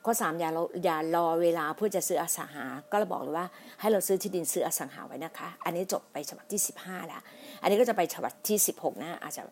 [0.05, 0.49] ข้อสามอย่า
[0.83, 3.47] อย่ารอเวลาเพื่อจะซื้ออสังหา ก็เราบอกเลยว่า
[3.79, 7.21] ให้เราซื้อที่ดินซื้ออสังหาไว้นะคะ อันนี้จบไปฉบับที่สิบห้าแล้ว
[7.61, 9.43] อันนี้ก็จะไปฉบับที่สิบหกนะอาจจะ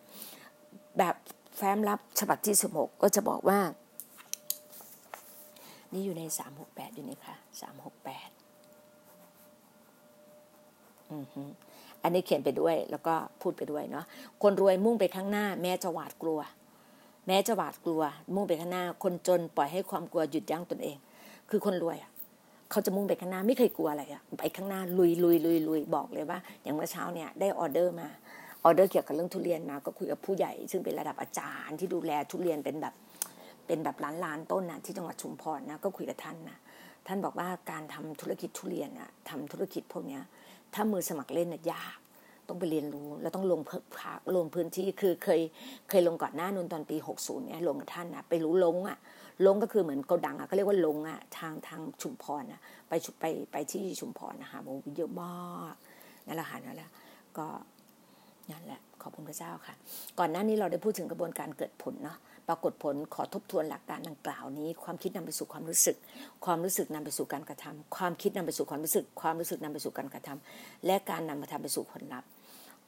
[1.00, 1.16] แบบ
[1.58, 3.60] แฟ้มลับฉบับที่สิบหกก็จะบอกว่า
[5.94, 8.30] นี่อยู่ในสามหกแปดอยู่นี่ค่ะสามหกแปด
[11.12, 11.44] อือฮึ
[12.04, 14.06] อันนี้เขียนไปด้วยแล้วก็พูดไปด้วยเนาะ
[14.44, 16.40] คนรวยมุ่งไปข้างหน้า แม้จะหวาดกลัว
[17.28, 18.02] แม้จะหวาดกลัว
[18.36, 20.98] มุ่งไปข้างหน้า คนจนปล่อยให้ความกลัวหยุดยั้งตนเอง
[21.50, 22.12] คือคนรวยอะ
[22.72, 28.08] เขาจะมุ่งไปข้างหน้าไม่เคยกลัวอะไรอะไปข้างหน้าลุยลุยลุยลุยบอกเลยว่า อย่างเมื่อเช้าเนี่ยได้ออเดอร์มา
[28.64, 32.94] ออเดอร์เกี่ยวกับเรื่องทุเรียนมาก็คุยกับผู้ใหญ่ ซึ่งเป็นระดับอาจารย์ที่ดูแลทุเรียนเป็นแบบ
[33.68, 36.58] เป็นแบบล้านล้านต้นนะที่จังหวัดชุมพรนะก็คุยกับท่านนะ
[37.08, 40.22] ท่านบอกว่าการทำธุรกิจทุเรียนอะทำธุรกิจพวกเนี้ย
[40.74, 41.98] ถ้ามือสมัครเล่นน่ะยาก
[42.48, 43.80] ต้องไปเรียนรู้แล้วต้องลงเพิ่
[44.36, 45.42] ลงพื้นที่คือเคย
[45.90, 48.98] เคยลงก่อนหน้านู้นตอนปี 60เนี่ยลงกับท่านนะไปรู้ลงอะ
[49.46, 55.76] ลงก็คือเหมือนโกดังอะก็เรียกว่าลงอะทางทางชุมพรนะไปไปไปที่ชุมพรนะคะโอ้เยอะมาก
[56.28, 56.90] นั่นแหละค่ะนั่นแหละ
[57.38, 57.48] ก็
[58.52, 59.76] นั่นแหละขอบคุณพระเจ้าค่ะ
[60.20, 62.18] ก่อนหน้านี้เราได้พูดถึงกระบวนการเกิดผลเนาะ
[62.50, 65.98] ปรากฏผลขอทบทวนหลักการดังกล่าวนี้ ความคิดนำไปสู่ความรู้สึก
[66.46, 72.30] ความรู้สึกนำไปสู่การกระทำความคิดนำไปสู่ความรู้สึก ความรู้สึกนำไปสู่การกระทำและการนำมาทำไปสู่ผลลัพธ์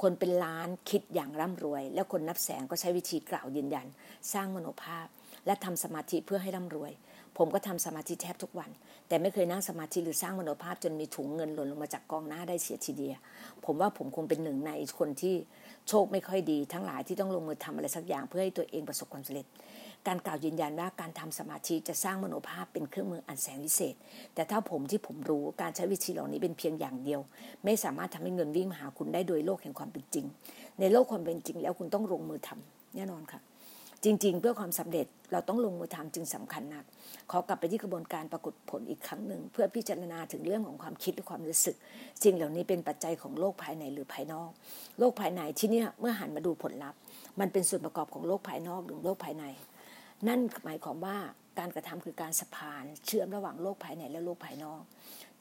[0.02, 3.88] คนเป็นล้านคิดอย่างร่ำรวย และคนนับแสนก็ใช้วิธีกล่าวยืนยัน
[4.34, 5.08] สร้างมโนภาพ
[5.46, 6.92] และทำสมาธิเพื่อให้ร่ำรวย
[7.38, 8.70] ผมก็ทำสมาธิแทบทุกวัน
[9.08, 13.18] แต่ไม่เคยนั่งสมาธิหรือสร้างมโนภาพจนมีถุงเงินหล่นลงมาจากกองหน้าได้เสียทีเดียว
[13.66, 15.36] ผมว่าผมคงเป็นหนึ่งในคนที่
[15.88, 19.48] โชคไม่ค่อยดีทั้งหลายที่ต้องลงมือทำอะไรสักอย่างเพื่อให้ตัวเองประสบความสำเร็จ
[20.08, 23.96] การกล่าวยืนยันว่าการทำสมาธิจะสร้างมโนภาพเป็นเครื่องมืออันแสนวิเศษ
[24.34, 27.22] แต่ถ้าผมที่ผมรู้การใช้วิธีเหล่านี้เป็นเพียงอย่างเดียว
[27.66, 30.26] ไม่สามารถทำให้เงินวิ่งมาหาคุณได้โดยโลกแห่งความเป็นจริง
[30.80, 33.40] ในโลกความเป็นจริงแล้วคุณต้องลงมือทำแน่นอนค่ะ
[34.04, 36.86] จริง ๆ เพื่อความสำเร็จเราต้องลงมือทำจึงสำคัญนัก
[37.32, 41.76] ขอกลับไปที่กระบวนการปรากฏผลอีกครั้งหนึ่ง เพื่อพิจารณาถึงเรื่องของความคิดและความรู้สึก
[42.24, 44.52] สิ่งเหล่านี้เป็นปัจจัยของโลกภายในหรือภายนอก
[45.00, 47.00] โลกภายในที่นี่เมื่อหันมาดูผลลัพธ์
[47.40, 49.46] มันเป็นส่วนประกอบของโลกภายนอกหรือโลกภายใน
[50.28, 51.18] นั่นหมายความว่า
[51.60, 54.82] การกระทำคือการสะพาน เชื่อมระหว่างโลกภายในและโลกภายนอก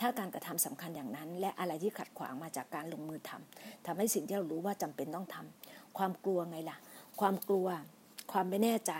[0.00, 6.76] ถ้าการกระทำสำคัญอย่างนั้น และอะไรที่ขัดขวางมาจากการลงมือทำทำให้สิ่งที่เรารู้ว่าจำเป็นต้องทำความกลัวไงล่ะ
[7.20, 7.68] ความกลัว
[8.32, 8.92] ความไม่แน่ใจ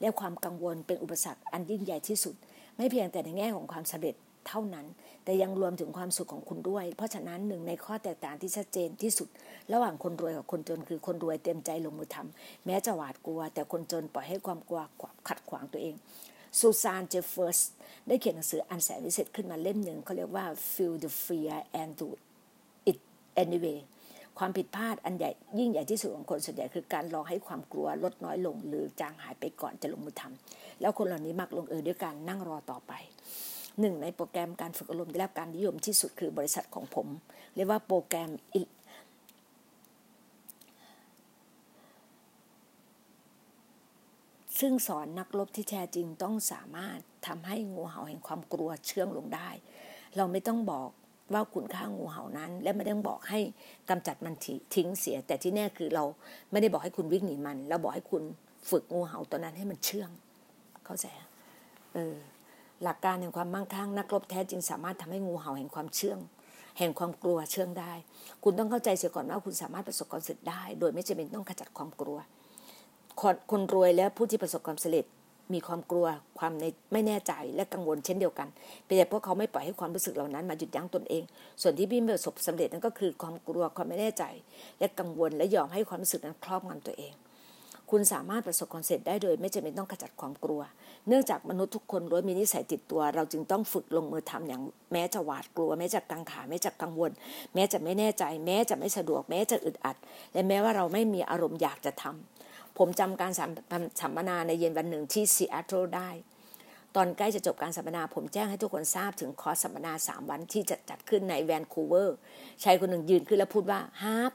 [0.00, 2.34] และความกังวลเป็นอุปสรรคอันยิ่งใหญ่ที่สุด
[2.76, 4.14] ไม่เพียงแต่ในแง่ของความสำเร็จ
[4.48, 4.86] เท่านั้น
[5.24, 9.28] แต่ยังรวมถึงความสุขของคุณด้วย เพราะฉะนั้นหนึ่งในข้อแตกต่างที่ชัดเจนที่สุด
[9.72, 14.80] ระหว่างคนรวยกับคนจนคือคนรวยเต็มใจลงมือทำแม้จะหวาดกลัว แต่คนจนปล่อยให้ความกลัว
[15.28, 15.94] ขัดขวางตัวเอง
[16.58, 17.60] ซูซานเจฟเฟอร์ส
[18.08, 22.08] ได้เขียนหนังสืออันแสนวิเศษขึ้นมาเล่มหนึ่งเขาเรียกว่า feel the fear and do
[22.90, 22.98] it
[23.42, 23.78] anyway
[24.38, 32.92] ความผิดพลาดอันใหญ่ยิ่งใหญ่ที่สุดของคนส่วนใหญ่คือการรอให้ความกลัวลดน้อยลง หรือจางหายไปก่อนจะลงมือทำแล้วคนเหล่านี้มักลงเอยด้วยการนั่งรอต่อไป
[33.80, 37.06] หนึ่งในโปรแกรมการฝึกอารมณ์ได้รับการนิยมที่สุดคือบริษัทของผม
[37.54, 38.30] เรียกว่าโปรแกรม
[44.60, 49.48] ซึ่งสอนนักรบที่แท้จริงต้องสามารถทำให้งูเห่าแห่งความกลัวเชื่องลงได้
[50.16, 50.90] เราไม่ต้องบอก
[51.32, 53.40] ว่าคุณค่างูเห่านั้น และไม่ได้บอกให้
[53.88, 54.34] กำจัดมัน
[54.74, 56.04] ทิ้งเสีย แต่ที่แน่คือเรา
[56.50, 58.22] ไม่ได้บอกให้คุณวิ่งหนีมัน เราบอกให้คุณ
[58.70, 60.10] ฝึกงูเห่าตัวนั้นให้มันเชื่อง
[60.84, 61.06] เข้าใจ
[61.94, 62.16] เออ
[62.82, 66.18] หลักการแห่งความมั่งคั่งนักรบแท้จริงสามารถทำให้งูเห่าแห่งความเชื่อง
[66.78, 67.92] แห่งความกลัวเชื่องได้
[68.44, 72.18] คุณต้องเข้าใจเสียก่อนว่าคุณสามารถประสบความสำเร็จได้ โดยไม่จำเป็นต้องขจัดความกลัว
[73.20, 75.04] คนคนรวยและผู้ที่ประสบความสำเร็จ
[75.52, 76.06] มีความกลัว
[76.38, 78.48] ความในไม่แน่ใจและกังวลเช่นเดียวกัน
[78.86, 81.22] เป็นเพราะเขาไม่ปล่อยให้ความรู้สึกเหล่านั้นมาหยุดยั้งตนเอง
[81.62, 84.24] ส่วนที่พี่ประสบสำเร็จนั้นก็คือความกลัวความไม่แน่ใจ
[84.78, 87.14] และกังวลและยอมให้ความรู้สึกนั้นครอบงำตัวเอง
[87.90, 90.62] คุณสามารถประสบความสำเร็จได้โดย ไม่จำเป็นต้องขจัดความกลัว
[91.08, 97.10] เนื่องจากมนุษย์ทุกคนล้วนมีนิสัยติดตัว เราจึงต้องฝึกลงมือทำอย่างแม้จะหวาดกลัว แม้จะกังขาแม้จะกังวล
[97.54, 99.96] แม้จะไม่แน่ใจ แม้จะไม่สะดวก แม้จะอึดอัด
[100.32, 102.35] และแม้ว่าเราไม่มีอารมณ์อยากจะทำ
[102.78, 103.32] ผมจำการ
[104.00, 106.10] สัมมนาในเย็นวันหนึ่งที่ซีแอตเทิลได้
[106.96, 112.16] ตอนใกล้จะจบการสัมมนา ผมแจ้งให้ทุกคนทราบถึงคอร์สสัมมนาสามวันที่จะจัดขึ้นในแวนคูเวอร์
[112.62, 114.32] ชายคนหนึ่งยืนขึ้นแล้วพูดว่าฮาร์ฟ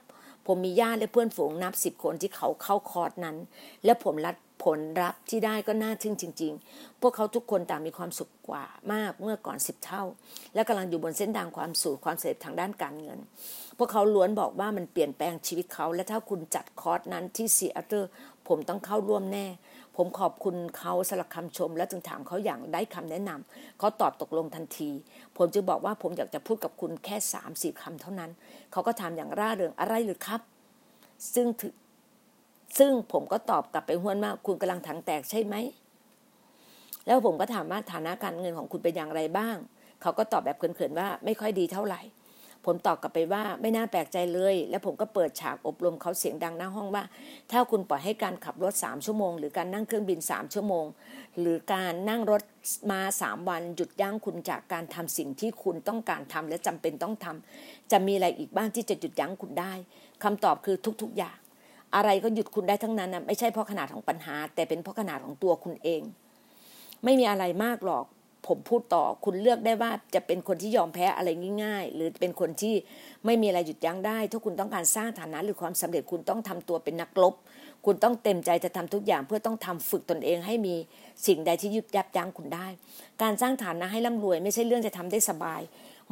[0.48, 3.38] ผมมีญาติและเพื่อนฝูงนับสิบคนที่เขาเข้าคอร์สนั้น
[3.86, 10.04] และผมรัด ผลรับที่ได้ก็น่าทึ่งจริง ๆ พวกเขาทุกคนต่างมีความสุขกว่ามากเมื่อก่อนสิบเท่า
[10.54, 13.20] และกำลังอยู่บนเส้นทางความสู่ความสำเร็จทางด้านการเงิน
[13.78, 18.10] พวกเขาล้วนบอกว่ามันเปลี่ยนแปลงชีวิตเขา และถ้าคุณจัดคอร์สนั้นที่ซีแอตเทิล
[18.48, 19.48] ผมต้องเข้าร่วมแน่
[19.98, 24.90] ผมขอบคุณเขาสลักคำชม และจึงถามเขาอย่างได้คำแนะนำเขาตอบตกลงทันที
[25.38, 28.32] ผมจึงบอกว่าผมอยากจะพูดกับคุณแค่สามสี่คำเท่านั้น
[28.72, 30.42] เขาก็ถามอย่างร่าเริงอะไรหรือครับ
[31.34, 31.48] ซึ่ง
[32.78, 35.56] ซึ่งผมก็ตอบกลับไปห้วนมาก คุณกำลังถังแตกใช่ไหม
[37.08, 39.56] แล้วผมก็ถามว่าฐานะการเงินของคุณเป็นอย่างไรบ้าง
[40.02, 42.02] เขาก็ตอบแบบเขินๆว่าไม่ค่อยดีเท่าไหร่
[42.66, 47.04] ผมตอบกลับไปว่าไม่น่าแปลกใจเลย และผมก็เปิดฉากอบรมเขาเสียงดังหน้าห้องว่า
[47.52, 50.86] ถ้าคุณปล่อยให้การขับรถสามชั่วโมง หรือการนั่งเครื่องบินสามชั่วโมง
[51.40, 52.42] หรือการนั่งรถ
[52.92, 59.74] มาสามวันหยุดยั้งคุณจากการทำสิ่งที่คุณต้องการทำและจำเป็นต้องทำจะมีอะไรอีกบ้างที่จะหยุดยั้งคุณได้
[60.24, 61.38] คำตอบคือทุกๆอย่าง
[61.96, 66.02] อะไรก็หยุดคุณได้ทั้งนั้นนะไม่ใช่เพราะขนาดของปัญหา แต่เป็นเพราะขนาดของตัวคุณเอง
[67.04, 68.06] ไม่มีอะไรมากหรอก
[68.48, 71.30] ผมพูดต่อ คุณเลือกได้ว่าจะเป็นคนที่ยอมแพ้อะไร
[71.64, 72.76] ง่ายๆ หรือเป็นคนที่
[73.26, 77.34] ไม่มีอะไรหยุดยั้งได้ ถ้าคุณต้องการสร้างฐานะหรือความสำเร็จคุณต้องทำตัวเป็นนักรบ
[77.86, 80.76] คุณต้องเต็มใจจะทำทุกอย่างเพื่อต้องทำฝึกตนเองให้มี
[81.28, 82.68] สิ่งใดที่ยุบยับยั้งคุณได้
[83.22, 85.62] การสร้างฐานะให้ร่ำรวย ไม่ใช่เรื่องจะทำได้สบาย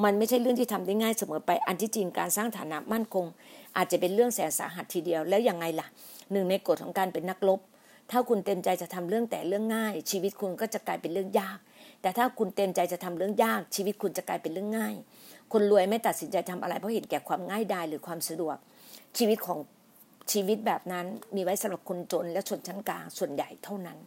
[0.03, 3.25] มันไม่ใช่เรื่องที่ทำได้ง่ายเสมอไป อันที่จริงการสร้างฐานะมั่นคง
[3.77, 5.87] อาจจะเป็นเรื่องแสนสาหัสทีเดียวแล้วยังไงล่ะ
[6.31, 7.59] หนึ่งในกฎของการเป็นนักรบ
[8.11, 11.59] ถ้าคุณเต็มใจจะทำเรื่องแต่เรื่องง่าย ชีวิตคุณก็จะกลายเป็นเรื่องยาก
[12.01, 14.95] แต่ถ้าคุณเต็มใจจะทำเรื่องยาก ชีวิตคุณจะกลายเป็นเรื่องง่าย
[15.53, 18.57] คนรวยไม่ตัดสินใจทำอะไรเพราะเห็นแก่ความง่ายดายหรือความสะดวก
[19.17, 19.59] ชีวิตของ
[20.31, 21.05] ชีวิตแบบนั้น
[21.35, 23.97] มีไว้สำหรับคนจนและชนชั้นกลางส่วนใหญ่เท่านั้น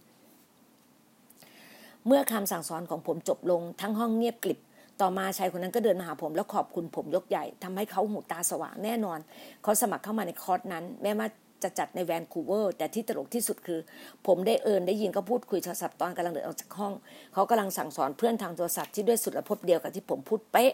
[2.06, 4.58] เมื่อคำสั่งสอนของผมจบลงทั้งห้องเงียบกริบ
[5.02, 9.18] ต่อมาชายคนนั้นก็เดินมาหาผม แล้วขอบคุณผมยกใหญ่ทำให้เขาหูตาสว่างแน่นอน
[9.62, 11.28] เขาสมัครเข้ามาในคอร์สนั้น แม้ว่า
[11.62, 13.80] จะจัดในแวนคูเวอร์ แต่ที่ตลกที่สุดคือ
[14.26, 16.92] ผมบังเอิญได้ยินเขาพูดคุยโทรศัพท์ตอนกำลังเดินออกจากห้อง
[17.34, 20.72] เขากำลังสั่งสอนเพื่อนทางโทรศัพท์ที่ด้วยสุดระพบเดียวกับที่ผมพูดเป๊ะ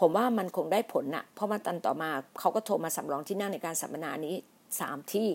[0.00, 2.10] ผมว่ามันคงได้ผลนะเพราะว่าตันต่อมา
[2.40, 4.34] เขาก็โทรมาสำรองที่นั่งในการสัมมนานี้
[4.80, 5.28] สามที่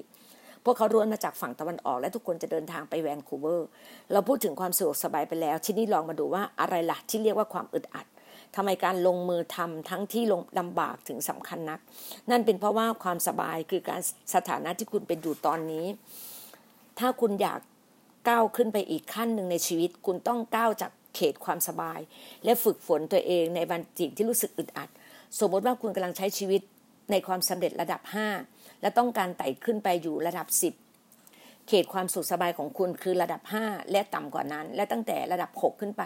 [0.66, 3.68] พวกเขาล้วนมาจากฝั่งตะวันออกและทุกคนจะเดินทางไปแวนคูเวอร์
[4.12, 8.06] เราพูดถึงความสะดวกสบายไปแล้ว ที่นี่ลองมาดูว่าอะไรล่ะที่เรียกว่าความอึดอัด
[8.56, 11.80] ทำไมการลงมือทำทั้งที่ลงลำบากถึงสำคัญนัก
[12.30, 14.02] นั่นเป็นเพราะว่าความสบายคือการ
[14.36, 15.86] สถานะที่คุณเป็นอยู่ตอนนี้
[17.00, 17.60] ถ้าคุณอยาก
[18.30, 22.00] ก้าวขึ้นไปอีกขั้นหนึ่งในชีวิต คุณต้องก้าวจากเขตความสบาย
[22.44, 24.90] และฝึกฝนตัวเองในวันจิงที่รู้สึกอึดอัด
[25.40, 26.62] สมมติว่าคุณกำลังใช้ชีวิต
[27.12, 28.02] ในความสำเร็จระดับ
[28.42, 30.91] 5 และต้องการไต่ขึ้นไปอยู่ระดับ 10
[31.74, 36.04] เขตความสุขสบายของคุณคือระดับ 5 และต่ำกว่านั้น และตั้งแต่ระดับ 6 ขึ้นไป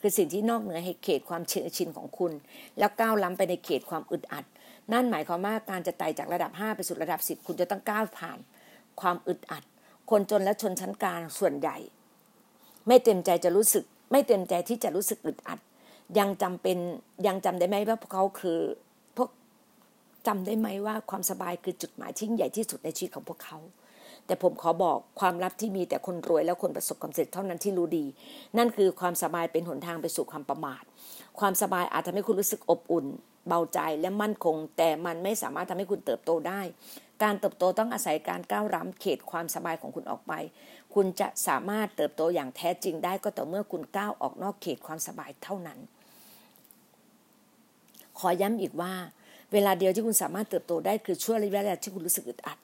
[0.00, 2.32] คือสิ่งที่นอกเหนือให้เขตความชินชินของคุณ
[2.78, 4.44] แล้วก้าวล้ำไปในเขตความอึดอัด
[4.92, 8.38] นั่นหมายความว่าการจะไต่จากระดับ 5 ไปสู่ระดับ 10 คุณจะต้องก้าวผ่าน
[9.00, 9.64] ความอึดอัด
[10.10, 11.76] คนจนและชนชั้นกลางส่วนใหญ่
[12.86, 15.58] ไม่เต็มใจจะรู้สึก ไม่เต็มใจที่จะรู้สึกอึดอัด
[16.18, 16.78] ยังจำเป็น
[17.26, 18.60] ยังจำได้ไหมว่าพวกเขาคือ
[19.16, 19.28] พวก
[20.26, 23.58] จำได้ไหมว่าความสบายคือจุดหมายที่ใหญ่ที่สุดในชีวิตของพวกเขา
[24.28, 28.04] แต่ผมขอบอกความลับที่มีแต่คนรวยและคนประสบความสำเร็จเท่านั้นที่รู้ดี
[28.58, 30.82] นั่นคือความสบายเป็นหนทางไปสู่ความประมาท
[31.40, 33.06] ความสบายอาจทำให้คุณรู้สึกอบอุ่น
[33.48, 36.60] เบาใจและมั่นคง แต่มันไม่สามารถทำให้คุณเติบโตได้
[37.22, 40.32] การเติบโตต้องอาศัยการก้าวล้ำเขตความสบายของคุณออกไป
[40.94, 45.78] คุณจะสามารถเติบโตอย่างแท้จริงได้ก็ต่อเมื่อคุณก้าวออกนอกเขตความสบายเท่านั้น
[48.18, 48.92] ขอย้ำอีกว่า
[49.52, 52.58] เวลาเดียวที่คุณสามารถเติบโตได้คือช่วงระยะเวลาที่คุณรู้สึกอึดอัด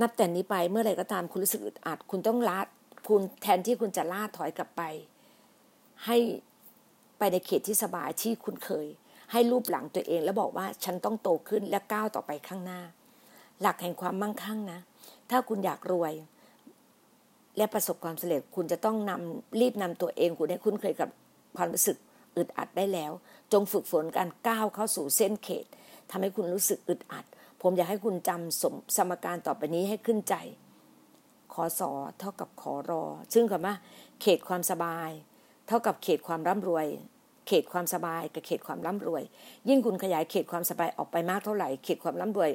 [0.00, 2.60] นับแต่นี้ไปเมื่อไรก็ตามคุณรู้สึกอึดอัด คุณต้องลา
[3.08, 4.82] คุณแทนที่คุณจะล่าถอยกลับไป
[6.04, 6.16] ให้
[7.18, 8.86] ไปในเขตที่สบายที่คุณเคย
[9.32, 12.80] ให้รูปหลังตัวเองแล้วบอกว่าฉันต้องโตขึ้นและก้าวต่อไปข้างหน้า
[13.60, 14.80] หลักแห่งความมั่งคั่งนะ
[15.30, 16.12] ถ้าคุณอยากรวย
[17.56, 21.10] และประสบความสำเร็จคุณจะต้องนำรีบนำตัวเองคุณให้คุ้นเคยกับ
[21.56, 21.96] ความรู้สึก
[22.36, 23.12] อึดอัดได้แล้ว
[23.52, 25.66] จงฝึกฝนการก้าวเข้าสู่เส้นเขต
[26.10, 27.24] ทำให้คุณรู้สึกอึดอัด
[27.62, 30.34] ผมอยากให้คุณจำสมสมการต่อไปนี้ให้ขึ้นใจ
[31.52, 33.04] ขอสอเท่ากับขอรอ
[33.34, 33.74] ซึ่งคำว่า
[34.20, 35.10] เขตความสบาย
[35.68, 36.86] เท่ากับเขตความร่ำรวย
[37.46, 39.22] เขตความสบายกับเขตความร่ำรวย
[39.68, 42.50] ยิ่งคุณขยายเขตความสบายออกไปมากเท่าไหร่ เขตความร่ำรวย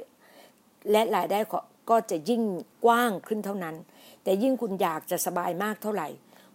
[0.91, 1.39] และรายได้
[1.89, 2.43] ก็จะยิ่ง
[2.85, 3.75] กว้างขึ้นเท่านั้น
[4.23, 6.07] แต่ยิ่งคุณอยากจะสบายมากเท่าไหร่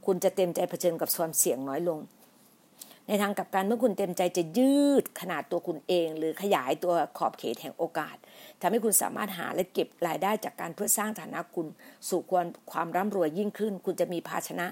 [0.07, 1.99] คุณจะเต็มใจเผชิญกับความเสี่ยงน้อยลง
[3.07, 8.17] ในทางกลับกันเมื่อคุณเต็มใจจะยืดขนาดตัวคุณเอง หรือขยายตัวขอบเขตแห่งโอกาส
[8.61, 11.67] ทำให้คุณสามารถหาและเก็บรายได้จากการเพื่อสร้างฐานะคุณ
[12.09, 14.67] สู่ความความร่ำรวยยิ่งขึ้น คุณจะมีภาชนะ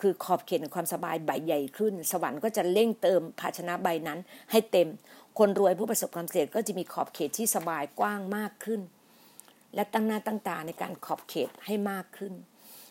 [0.00, 4.18] คือขอบเขตแห่งความสบายใบใหญ่ขึ้น สวรรค์ก็จะเร่งเติมภาชนะใบนั้น
[4.50, 4.88] ให้เต็ม
[5.38, 8.80] คนรวยผู้ประสบความสำเร็จก็จะมีขอบเขตที่สบายกว้างมากขึ้น
[9.74, 12.32] และตั้งหน้าตั้งตาในการขอบเขตให้มากขึ้น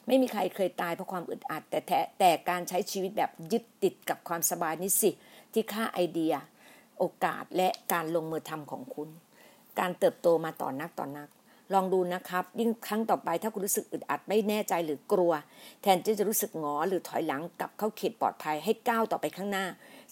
[0.08, 5.12] ไม่มีใครเคยตายเพราะความอึดอัด แต่แต่แต่การใช้ชีวิตแบบยึดติดกับความสบายนี่สิ
[5.54, 6.34] ที่ค่าไอเดีย
[7.00, 9.10] โอกาสและการลงมือทำของคุณ
[9.80, 11.30] การเติบโตมาต่อนนักต่อนนัก
[11.74, 15.32] ลองดูนะครับ ยิ่งครั้งต่อไปถ้าคุณรู้สึกอึดอัดไม่แน่ใจหรือกลัว
[15.82, 19.66] แทนที่จะรู้สึกหงอหรือถอยหลังกลับเข้าเขตปลอดภัยให้ก้าวต่อไปข้างหน้า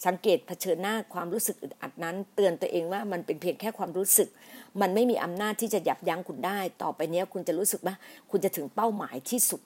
[0.06, 4.28] สังเกตเผชิญหน้าความรู้สึกอึดอัดนั้น เตือนตัวเองว่ามันเป็นเพียงแค่ความรู้สึก
[4.80, 7.94] มันไม่มีอำนาจที่จะยับยั้งคุณได้ ต่อไปนี้คุณจะรู้สึกว่า
[8.30, 9.60] คุณจะถึงเป้าหมายที่สุด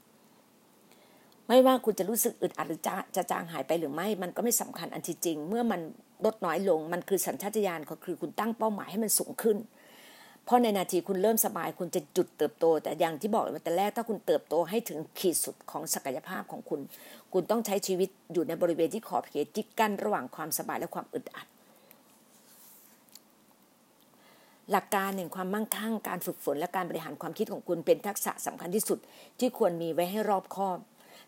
[1.49, 5.81] ไม่ว่าคุณจะรู้สึกอึดอัดหรือจะจะจางหายไปหรือไม่ มันก็ไม่สำคัญอันที่จริง เมื่อมัน
[6.25, 9.57] ลดน้อยลง มันคือสัญชาตญาณก็คือคุณตั้งเป้าหมายให้มันสูงขึ้น
[10.45, 16.81] เพราะในนาทีคุณเริ่มสบายคุณจะจุดเติบโต แต่อย่างที่บอกมาแต่แรกถ้าคุณเติบโตให้ถึงขีดสุดของศักยภาพของคุณ
[17.33, 21.47] คุณต้องใช้ชีวิตอยู่ในบริเวณที่ขอบเขตที่กั้นระหว่างความสบายและความอึดอัด
[24.71, 28.99] หลักการแห่งความมั่งคั่งการฝึกฝนและการบริหารความคิดของคุณเป็นทักษะสำคัญที่สุด
[29.39, 30.79] ที่ควรมีไว้ให้รอบคอบ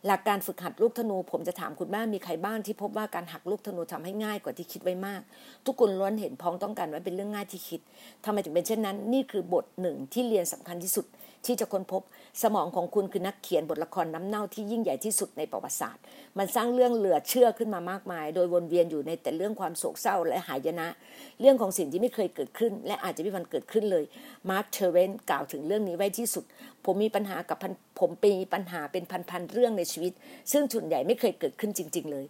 [0.07, 5.23] หลักการฝึกหัดลูกธนู ผมจะถามคุณบ้างมีใครบ้างที่พบว่าการหักลูกธนูทำให้ง่ายกว่าที่คิดไว้มาก
[5.67, 7.81] ทุกคนล้วนเห็นพ้องต้องกันว่าเป็นเรื่องง่ายที่คิด
[8.25, 11.07] ทำไมถึงเป็นเช่นนั้น นี่คือบทหนึ่งที่เรียนสำคัญที่สุด
[11.47, 12.03] ที่จะค้นพบ
[12.43, 16.03] สมองของคุณคือนักเขียนบทละครน้ำเน่าที่ยิ่งใหญ่ที่สุดในประวัติศาสตร์
[16.39, 20.89] มันสร้างเรื่องเหลือเชื่อขึ้นมามากมาย โดยวนเวียนอยู่ในแต่เรื่องความโศกเศร้าและหายนะ
[21.41, 24.05] เรื่องของสิ่งที่ไม่เคยเกิดขึ้น และอาจจะไม่วันเกิดขึ้นเลย
[24.51, 26.45] มาร์คเทเรนกล่าวถึงเรื่องนี้ไว้ที่สุด
[26.85, 27.59] ผมมีปัญหากับ
[28.01, 30.13] ผมมีปัญหาเป็นพันๆเรื่องในชีวิต
[30.53, 32.25] ซึ่งส่วนใหญ่ไม่เคยเกิดขึ้นจริง ๆ เลย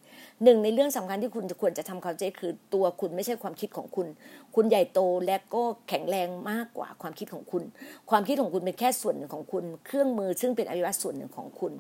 [0.45, 4.07] หนึ่งในเรื่องสำคัญที่คุณจะควรจะทำความใจคือตัวคุณไม่ใช่ความคิดของคุณ
[4.55, 7.63] คุณใหญ่โตและก็แข็งแรงมากกว่าความคิดของคุณ
[8.11, 11.73] ความคิดของคุณเป็นแค่ส่วนหนึ่งของคุณ เครื่องมือซึ่งเป็นอวัยวะส่วนหนึ่งของคุณ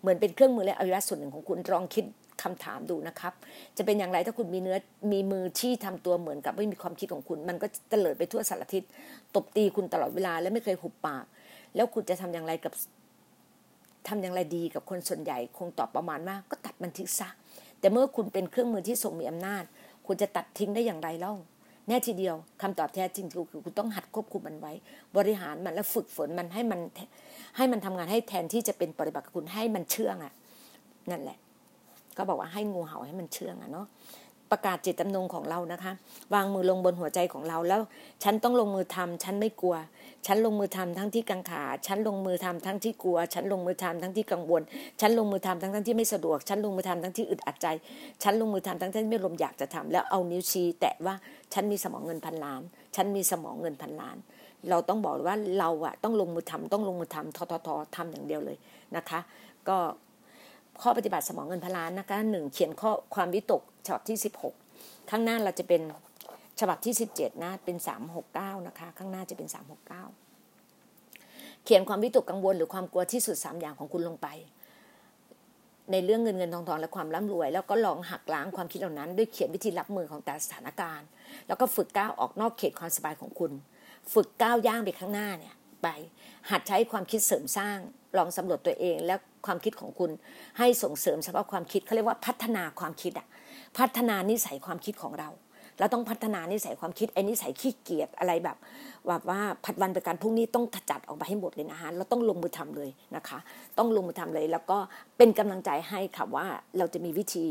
[0.00, 2.04] เหมือนเป็นเครื่องมือและอวัยวะส่วนหนึ่งของคุณลองคิด
[2.42, 3.32] คำถามดูนะครับ
[3.76, 4.76] จะเป็นอย่างไรถ้าคุณมีเนื้อ
[5.12, 8.82] มีมือที่ทำตัวเหมือนกับไม่มีความคิดของคุณ มันก็เตลิดไปทั่วสารทิศ
[9.34, 11.24] ตบตีคุณตลอดเวลาและไม่เคยหุบปาก
[11.74, 12.72] แล้วคุณจะทำอย่างไรกับ
[14.08, 17.28] ทำอย่างไรดีกับคนส่วนใหญ่คงตอบประมาณว่าก็ตัดมันทิ้งซะ
[17.80, 19.64] แต่เมื่อคุณเป็นเครื่องมือที่ทรงมีอำนาจ
[20.06, 21.34] คุณจะตัดทิ้งได้อย่างไรเล่า
[21.90, 24.72] แน่ทีเดียวคำตอบแท้จริงคือคุณต้องหัดควบคุมมันไว้
[25.16, 26.80] บริหารมันและฝึกฝนมันให้มัน
[27.56, 30.32] ให้มันทำงานให้แทนที่จะเป็นปฏิบัติกับคุณให้มันเชื่องอะ
[31.10, 31.38] นั่นแหละ
[32.16, 33.86] ก็บอกว่าให้งูเห่าให้มันเชื่องอะเนาะ
[34.50, 35.92] ประกาศเจตจำนงของเรานะคะ
[36.34, 37.80] วางมือลงบนหัวใจของเราแล้ว
[38.22, 39.76] ฉันต้องลงมือทำฉันไม่กลัว
[40.26, 44.62] ฉันลงมือทำทั้งที่กังขา ฉันลงมือทำทั้งที่กลัว ฉันลงมือทำทั้งที่กังวล
[45.00, 47.66] ฉันลงมือทำทั้งทั้งที่ไม่สะดวก ฉันลงมือทำทั้งที่อึดอัดใจ
[48.22, 51.14] ฉันลงมือทำทั้งที่ไม่ลมอยากจะทำแล้วเอานิ้วชี้แตะว่า
[51.52, 52.62] ฉันมีสมองเงินพันล้าน
[52.96, 54.16] ฉันมีสมองเงินพันล้าน
[54.70, 58.56] เราต้องบอกว่าเราอะต้องลงมือทำต้องลงมือทำทอทอทอทำอย่างเดียวเลย
[58.96, 59.20] นะคะ
[59.68, 59.76] ก็
[60.82, 64.54] ข้อปฏิบัติสมองเงินพันล้านนะคะหนึ่งเขียนข้อความวิตกฉบับที่สิบหก
[65.10, 65.80] ข้างหน้าเราจะเป็น
[66.60, 70.04] ฉบับที่สิบเจ็ดนะเป็นสามหกเก้านะคะ ข้างหน้าจะเป็นสามหกเก้า
[71.64, 74.28] เขียนความวิตกกังวลหรือความกลัวที่สุดสามอย่างของคุณลงไป
[75.92, 81.06] ในเรื่องเงินเงินทองทองและความร่ำรวย แล้วก็ลองหักล้างความคิดเหล่านั้น ด้วยเขียนวิธีรับมือของแต่สถานการณ์
[81.48, 83.52] แล้วก็ฝึกก้าวออกนอกเขตความสบายของคุณ
[84.12, 85.88] ฝึกก้าวย่างไปข้างหน้าเนี่ยไป
[86.50, 87.78] หัดใช้ความคิดเสริมสร้าง
[88.16, 89.14] ลองสำรวจตัวเองและ
[89.46, 90.10] ความคิดของคุณ
[90.58, 93.26] ให้ส่งเสริมสภาพความคิดเขาเรียกว่าพัฒนาความคิดอะ
[93.78, 95.30] พัฒนานิสัยความคิดของเรา
[95.80, 98.56] เราต้องพัฒนานิสัยความคิดไอ้นิสัยขี้เกียจอะไรแบบ
[99.08, 103.38] แบบว่าผัดวันประกันพรุ่งนี้ต้องจัดออกมาให้หมดเลยนะคะเราต้องลงมือทำเลยนะคะ
[103.78, 104.78] ต้องลงมือทำเลย แล้วก็
[105.18, 106.46] เป็นกำลังใจให้ค่ะว่า
[106.78, 107.46] เราจะมีวิธี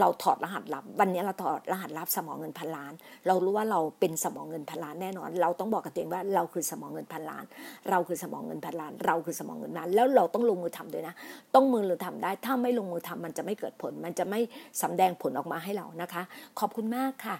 [0.00, 2.92] เราถอดรหัสลับ วันนี้เราถอดรหัสลับสมองเงินพันล้าน
[3.26, 7.44] เรารู้ว่าเราเป็นสมองเงินพันล้านแน่นอน เราต้องบอกกับตัวเองว่าเราคือสมองเงินพันล้าน
[7.90, 11.14] เราคือสมองเงินพันล้าน เราคือสมองเงินล้าน แล้วเราต้องลงมือทำด้วยนะ
[11.54, 14.40] ต้องมือหรือทำได้ ถ้าไม่ลงมือทำมันจะไม่เกิดผล มันจะไม่
[14.82, 16.22] สำแดงผลออกมาให้เรานะคะ
[16.60, 17.36] ขอบคุณมากค่ะ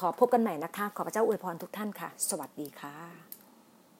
[0.00, 3.27] ขอพบกันใหม่นะคะ ขอพระเจ้าอวยพรทุกท่านค่ะ สวัสดีค่ะ